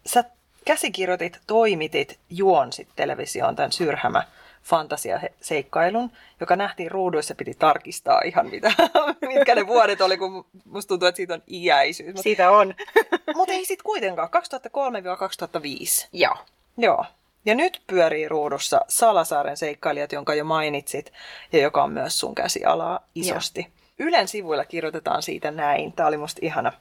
Sä 0.06 0.24
käsikirjoitit, 0.64 1.40
toimitit, 1.46 2.18
juonsit 2.30 2.88
televisioon 2.96 3.56
tämän 3.56 3.72
Syrhämä 3.72 4.24
fantasiaseikkailun, 4.62 6.10
joka 6.40 6.56
nähtiin 6.56 6.90
ruuduissa, 6.90 7.34
piti 7.34 7.54
tarkistaa 7.54 8.20
ihan 8.24 8.50
mitä, 8.50 8.72
mitkä 9.34 9.54
ne 9.54 9.66
vuodet 9.66 10.00
oli, 10.00 10.16
kun 10.16 10.46
musta 10.64 10.88
tuntuu, 10.88 11.08
että 11.08 11.16
siitä 11.16 11.34
on 11.34 11.42
iäisyys. 11.50 12.20
Siitä 12.20 12.50
on. 12.50 12.74
Mutta 13.36 13.52
ei 13.52 13.64
sitten 13.64 13.84
kuitenkaan, 13.84 14.28
2003-2005. 14.28 16.08
Joo. 16.12 16.36
Joo. 16.78 17.04
Ja 17.44 17.54
nyt 17.54 17.82
pyörii 17.86 18.28
ruudussa 18.28 18.80
Salasaaren 18.88 19.56
seikkailijat, 19.56 20.12
jonka 20.12 20.34
jo 20.34 20.44
mainitsit, 20.44 21.12
ja 21.52 21.58
joka 21.58 21.82
on 21.82 21.92
myös 21.92 22.18
sun 22.18 22.34
käsialaa 22.34 23.00
isosti. 23.14 23.60
Ja. 23.60 23.66
Ylen 23.98 24.28
sivuilla 24.28 24.64
kirjoitetaan 24.64 25.22
siitä 25.22 25.50
näin. 25.50 25.92
Tämä 25.92 26.06
oli 26.06 26.16
musta 26.16 26.38
ihana. 26.42 26.72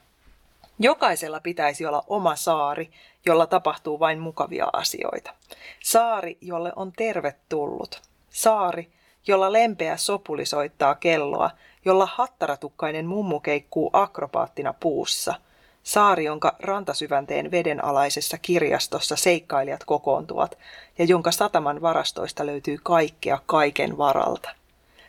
Jokaisella 0.78 1.40
pitäisi 1.40 1.86
olla 1.86 2.04
oma 2.06 2.36
saari, 2.36 2.90
jolla 3.26 3.46
tapahtuu 3.46 4.00
vain 4.00 4.18
mukavia 4.18 4.66
asioita. 4.72 5.34
Saari, 5.82 6.38
jolle 6.40 6.72
on 6.76 6.92
tervetullut. 6.92 8.02
Saari, 8.30 8.88
jolla 9.26 9.52
lempeä 9.52 9.96
sopuli 9.96 10.46
soittaa 10.46 10.94
kelloa, 10.94 11.50
jolla 11.84 12.08
hattaratukkainen 12.12 13.06
mummu 13.06 13.40
keikkuu 13.40 13.90
akrobaattina 13.92 14.74
puussa– 14.80 15.34
Saari, 15.82 16.24
jonka 16.24 16.56
rantasyvänteen 16.58 17.50
vedenalaisessa 17.50 18.38
kirjastossa 18.38 19.16
seikkailijat 19.16 19.84
kokoontuvat 19.84 20.58
ja 20.98 21.04
jonka 21.04 21.30
sataman 21.30 21.82
varastoista 21.82 22.46
löytyy 22.46 22.78
kaikkea 22.82 23.38
kaiken 23.46 23.98
varalta. 23.98 24.50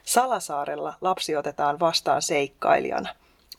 Salasaarella 0.04 0.94
lapsi 1.02 1.36
otetaan 1.36 1.80
vastaan 1.80 2.22
seikkailijana, 2.22 3.10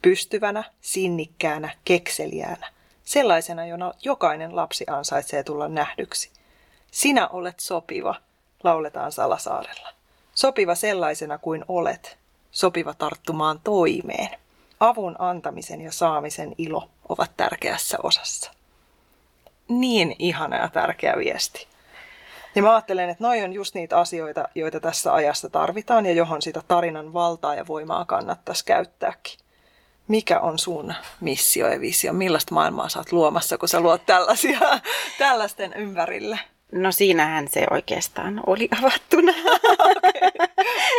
pystyvänä, 0.02 0.64
sinnikkäänä, 0.80 1.70
kekseliäänä, 1.84 2.66
sellaisena, 3.04 3.66
jona 3.66 3.92
jokainen 4.02 4.56
lapsi 4.56 4.84
ansaitsee 4.88 5.42
tulla 5.42 5.68
nähdyksi. 5.68 6.30
Sinä 6.90 7.28
olet 7.28 7.60
sopiva, 7.60 8.14
lauletaan 8.64 9.12
Salasaarella. 9.12 9.88
Sopiva 10.34 10.74
sellaisena 10.74 11.38
kuin 11.38 11.64
olet, 11.68 12.18
sopiva 12.50 12.94
tarttumaan 12.94 13.60
toimeen. 13.64 14.43
Avun 14.84 15.16
antamisen 15.18 15.80
ja 15.80 15.92
saamisen 15.92 16.54
ilo 16.58 16.90
ovat 17.08 17.30
tärkeässä 17.36 17.98
osassa. 18.02 18.50
Niin 19.68 20.16
ihana 20.18 20.56
ja 20.56 20.68
tärkeä 20.68 21.14
viesti. 21.18 21.66
Ja 22.54 22.62
mä 22.62 22.74
ajattelen, 22.74 23.10
että 23.10 23.24
noi 23.24 23.42
on 23.42 23.52
just 23.52 23.74
niitä 23.74 23.98
asioita, 23.98 24.48
joita 24.54 24.80
tässä 24.80 25.14
ajassa 25.14 25.50
tarvitaan 25.50 26.06
ja 26.06 26.12
johon 26.12 26.42
sitä 26.42 26.62
tarinan 26.68 27.12
valtaa 27.12 27.54
ja 27.54 27.66
voimaa 27.66 28.04
kannattaisi 28.04 28.64
käyttääkin. 28.64 29.38
Mikä 30.08 30.40
on 30.40 30.58
sun 30.58 30.94
missio 31.20 31.68
ja 31.68 31.80
visio? 31.80 32.12
Millaista 32.12 32.54
maailmaa 32.54 32.88
sä 32.88 32.98
oot 32.98 33.12
luomassa, 33.12 33.58
kun 33.58 33.68
sä 33.68 33.80
luot 33.80 34.06
tällaisia, 34.06 34.58
tällaisten 35.18 35.72
ympärille? 35.72 36.38
No 36.74 36.92
siinähän 36.92 37.48
se 37.48 37.66
oikeastaan 37.70 38.40
oli 38.46 38.68
avattuna. 38.78 39.32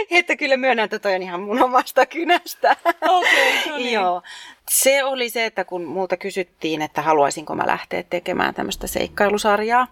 Okay. 0.06 0.18
että 0.20 0.36
kyllä 0.36 0.58
myönnän, 0.58 0.84
että 0.84 1.00
toi 1.00 1.16
on 1.16 1.22
ihan 1.22 1.42
mun 1.42 1.64
omasta 1.64 2.06
kynästä. 2.06 2.76
Okay, 3.02 3.70
no 3.70 3.78
niin. 3.78 3.94
Joo. 3.94 4.22
Se 4.70 5.04
oli 5.04 5.30
se, 5.30 5.46
että 5.46 5.64
kun 5.64 5.86
multa 5.86 6.18
kysyttiin, 6.18 6.82
että 6.82 7.02
haluaisinko 7.02 7.56
mä 7.56 7.68
lähteä 7.68 8.04
tekemään 8.04 8.54
tämmöistä 8.54 8.88
seikkailusarjaa. 8.88 9.88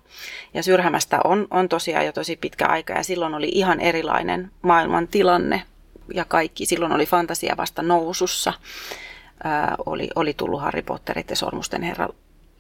Ja 0.54 0.64
Syrhämästä 0.64 1.20
on, 1.24 1.48
on 1.52 1.70
tosiaan 1.70 2.06
jo 2.06 2.12
tosi 2.12 2.36
pitkä 2.36 2.66
aika 2.68 2.94
ja 2.94 3.04
silloin 3.04 3.36
oli 3.36 3.50
ihan 3.52 3.80
erilainen 3.80 4.52
maailman 4.62 5.08
tilanne 5.08 5.62
ja 6.14 6.26
kaikki. 6.26 6.66
Silloin 6.66 6.92
oli 6.92 7.06
fantasia 7.06 7.58
vasta 7.58 7.82
nousussa. 7.82 8.54
Ää, 9.44 9.76
oli, 9.86 10.10
oli 10.16 10.34
tullut 10.34 10.62
Harry 10.62 10.82
Potterit 10.82 11.30
ja 11.30 11.36
Sormusten 11.36 11.82
herra 11.84 12.10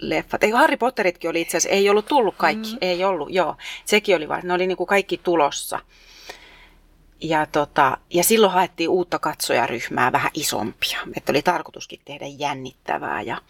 leffat. 0.10 0.44
Ei, 0.44 0.52
Harry 0.52 0.78
Potteritkin 0.78 1.30
oli 1.30 1.42
itse 1.42 1.58
asiassa, 1.58 1.76
ei 1.76 1.89
ollut 1.89 2.06
tullut 2.06 2.36
kaikki, 2.38 2.72
mm. 2.72 2.78
ei 2.82 3.04
ollut, 3.04 3.34
joo. 3.34 3.56
Sekin 3.86 4.16
oli 4.16 4.30
vaan, 4.30 4.42
ne 4.44 4.54
oli 4.54 4.68
niin 4.68 4.78
kuin 4.78 4.88
kaikki 4.88 5.18
tulossa. 5.18 5.80
Ja, 7.22 7.46
tota, 7.46 7.98
ja 8.10 8.24
silloin 8.24 8.54
haettiin 8.54 8.89
uutta 8.89 9.20
katsojaryhmää, 9.20 10.12
vähän 10.12 10.32
isompia. 10.34 11.00
Että 11.18 11.32
oli 11.32 11.42
tarkoituskin 11.42 12.00
tehdä 12.06 12.26
jännittävää 12.28 13.22
ja, 13.22 13.42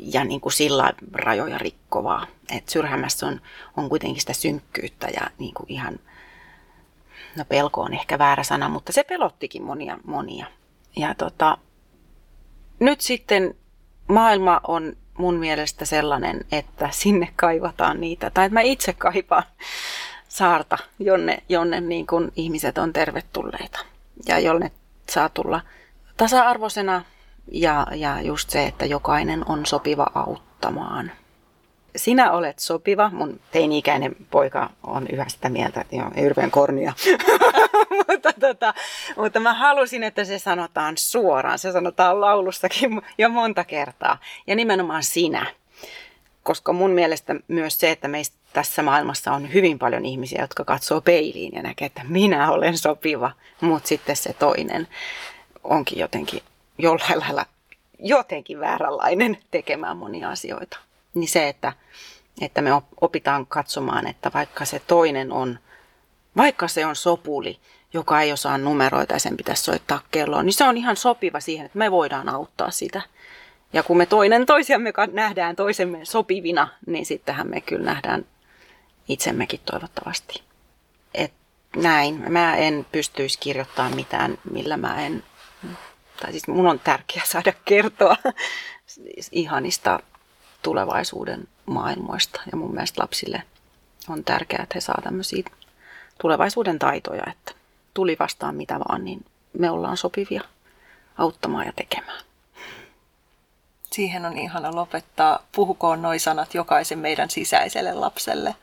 ja 0.00 0.24
niin 0.24 0.40
kuin 0.40 0.52
sillä 0.52 0.92
rajoja 1.12 1.58
rikkovaa. 1.58 2.26
Et 2.56 2.68
Syrhämässä 2.68 3.26
on, 3.26 3.40
on 3.76 3.88
kuitenkin 3.88 4.20
sitä 4.20 4.32
synkkyyttä 4.32 5.08
ja 5.08 5.30
niin 5.38 5.54
kuin 5.54 5.72
ihan, 5.72 5.98
no 7.36 7.44
pelko 7.48 7.80
on 7.80 7.94
ehkä 7.94 8.18
väärä 8.18 8.42
sana, 8.42 8.68
mutta 8.68 8.92
se 8.92 9.04
pelottikin 9.04 9.62
monia, 9.62 9.98
monia. 10.04 10.46
Ja 10.96 11.14
tota, 11.14 11.58
nyt 12.80 13.00
sitten 13.00 13.54
maailma 14.08 14.60
on 14.68 14.96
mun 15.18 15.34
mielestä 15.34 15.84
sellainen, 15.84 16.40
että 16.52 16.88
sinne 16.92 17.28
kaivataan 17.36 18.00
niitä, 18.00 18.30
tai 18.30 18.46
että 18.46 18.54
mä 18.54 18.60
itse 18.60 18.92
kaipaan 18.92 19.42
saarta, 20.28 20.78
jonne, 20.98 21.42
jonne 21.48 21.80
niin 21.80 22.06
kuin 22.06 22.32
ihmiset 22.36 22.78
on 22.78 22.92
tervetulleita 22.92 23.78
ja 24.26 24.38
jonne 24.38 24.70
saa 25.10 25.28
tulla 25.28 25.60
tasa-arvoisena 26.16 27.02
ja, 27.52 27.86
ja 27.94 28.22
just 28.22 28.50
se, 28.50 28.66
että 28.66 28.86
jokainen 28.86 29.44
on 29.48 29.66
sopiva 29.66 30.06
auttamaan. 30.14 31.12
Sinä 31.98 32.32
olet 32.32 32.58
sopiva. 32.58 33.10
Mun 33.12 33.40
teini-ikäinen 33.52 34.16
poika 34.30 34.70
on 34.82 35.06
yhä 35.12 35.28
sitä 35.28 35.48
mieltä, 35.48 35.80
että 35.80 35.96
joo, 35.96 36.10
hirveän 36.16 36.50
kornia. 36.50 36.92
mutta, 38.08 38.32
tota, 38.40 38.74
mutta 39.16 39.40
mä 39.40 39.54
halusin, 39.54 40.02
että 40.02 40.24
se 40.24 40.38
sanotaan 40.38 40.96
suoraan. 40.96 41.58
Se 41.58 41.72
sanotaan 41.72 42.20
laulussakin 42.20 43.02
jo 43.18 43.28
monta 43.28 43.64
kertaa. 43.64 44.18
Ja 44.46 44.54
nimenomaan 44.54 45.04
sinä. 45.04 45.46
Koska 46.42 46.72
mun 46.72 46.90
mielestä 46.90 47.34
myös 47.48 47.80
se, 47.80 47.90
että 47.90 48.08
meistä 48.08 48.36
tässä 48.52 48.82
maailmassa 48.82 49.32
on 49.32 49.52
hyvin 49.52 49.78
paljon 49.78 50.04
ihmisiä, 50.04 50.40
jotka 50.40 50.64
katsoo 50.64 51.00
peiliin 51.00 51.52
ja 51.54 51.62
näkee, 51.62 51.86
että 51.86 52.02
minä 52.08 52.50
olen 52.50 52.78
sopiva, 52.78 53.30
mutta 53.60 53.88
sitten 53.88 54.16
se 54.16 54.32
toinen 54.32 54.88
onkin 55.64 55.98
jotenkin 55.98 56.42
jollain 56.78 57.20
lailla 57.20 57.46
jotenkin 57.98 58.60
vääränlainen 58.60 59.38
tekemään 59.50 59.96
monia 59.96 60.30
asioita. 60.30 60.78
Niin 61.14 61.28
se, 61.28 61.48
että, 61.48 61.72
että 62.40 62.62
me 62.62 62.70
opitaan 63.00 63.46
katsomaan, 63.46 64.06
että 64.06 64.30
vaikka 64.34 64.64
se 64.64 64.78
toinen 64.78 65.32
on, 65.32 65.58
vaikka 66.36 66.68
se 66.68 66.86
on 66.86 66.96
sopuli, 66.96 67.58
joka 67.92 68.20
ei 68.20 68.32
osaa 68.32 68.58
numeroita 68.58 69.14
ja 69.14 69.18
sen 69.18 69.36
pitäisi 69.36 69.62
soittaa 69.62 70.00
kelloon, 70.10 70.46
niin 70.46 70.54
se 70.54 70.64
on 70.64 70.76
ihan 70.76 70.96
sopiva 70.96 71.40
siihen, 71.40 71.66
että 71.66 71.78
me 71.78 71.90
voidaan 71.90 72.28
auttaa 72.28 72.70
sitä. 72.70 73.02
Ja 73.72 73.82
kun 73.82 73.96
me 73.96 74.06
toinen 74.06 74.46
toisiamme 74.46 74.92
nähdään 75.12 75.56
toisemme 75.56 76.04
sopivina, 76.04 76.68
niin 76.86 77.06
sittenhän 77.06 77.48
me 77.48 77.60
kyllä 77.60 77.84
nähdään 77.84 78.26
itsemmekin 79.08 79.60
toivottavasti. 79.64 80.42
Et 81.14 81.32
näin. 81.76 82.32
Mä 82.32 82.56
en 82.56 82.86
pystyisi 82.92 83.38
kirjoittamaan 83.38 83.96
mitään, 83.96 84.38
millä 84.50 84.76
mä 84.76 85.06
en... 85.06 85.24
Tai 86.20 86.30
siis 86.30 86.48
mun 86.48 86.66
on 86.66 86.78
tärkeää 86.78 87.26
saada 87.26 87.52
kertoa 87.64 88.16
ihanista 89.32 90.00
tulevaisuuden 90.62 91.48
maailmoista. 91.66 92.40
Ja 92.52 92.58
mun 92.58 92.74
mielestä 92.74 93.02
lapsille 93.02 93.42
on 94.08 94.24
tärkeää, 94.24 94.62
että 94.62 94.74
he 94.74 94.80
saa 94.80 95.00
tämmöisiä 95.02 95.42
tulevaisuuden 96.20 96.78
taitoja, 96.78 97.22
että 97.30 97.52
tuli 97.94 98.16
vastaan 98.18 98.54
mitä 98.54 98.78
vaan, 98.78 99.04
niin 99.04 99.24
me 99.58 99.70
ollaan 99.70 99.96
sopivia 99.96 100.42
auttamaan 101.18 101.66
ja 101.66 101.72
tekemään. 101.72 102.24
Siihen 103.92 104.26
on 104.26 104.38
ihana 104.38 104.74
lopettaa. 104.74 105.46
Puhukoon 105.52 106.02
noi 106.02 106.18
sanat 106.18 106.54
jokaisen 106.54 106.98
meidän 106.98 107.30
sisäiselle 107.30 107.92
lapselle 107.92 108.54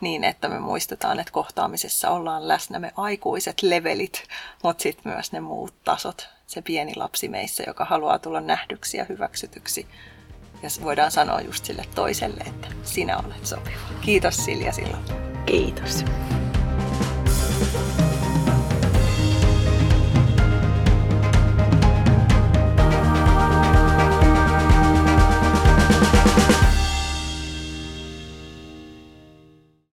niin, 0.00 0.24
että 0.24 0.48
me 0.48 0.58
muistetaan, 0.58 1.20
että 1.20 1.32
kohtaamisessa 1.32 2.10
ollaan 2.10 2.48
läsnä 2.48 2.78
me 2.78 2.92
aikuiset 2.96 3.62
levelit, 3.62 4.22
mutta 4.62 4.82
sitten 4.82 5.12
myös 5.12 5.32
ne 5.32 5.40
muut 5.40 5.74
tasot. 5.84 6.28
Se 6.46 6.62
pieni 6.62 6.92
lapsi 6.96 7.28
meissä, 7.28 7.64
joka 7.66 7.84
haluaa 7.84 8.18
tulla 8.18 8.40
nähdyksi 8.40 8.96
ja 8.96 9.04
hyväksytyksi. 9.08 9.86
Ja 10.62 10.68
voidaan 10.82 11.10
sanoa 11.10 11.40
just 11.40 11.64
sille 11.64 11.84
toiselle, 11.94 12.44
että 12.46 12.68
sinä 12.82 13.18
olet 13.18 13.46
sopiva. 13.46 13.80
Kiitos 14.00 14.36
Silja 14.36 14.72
silloin. 14.72 15.02
Kiitos. 15.46 16.04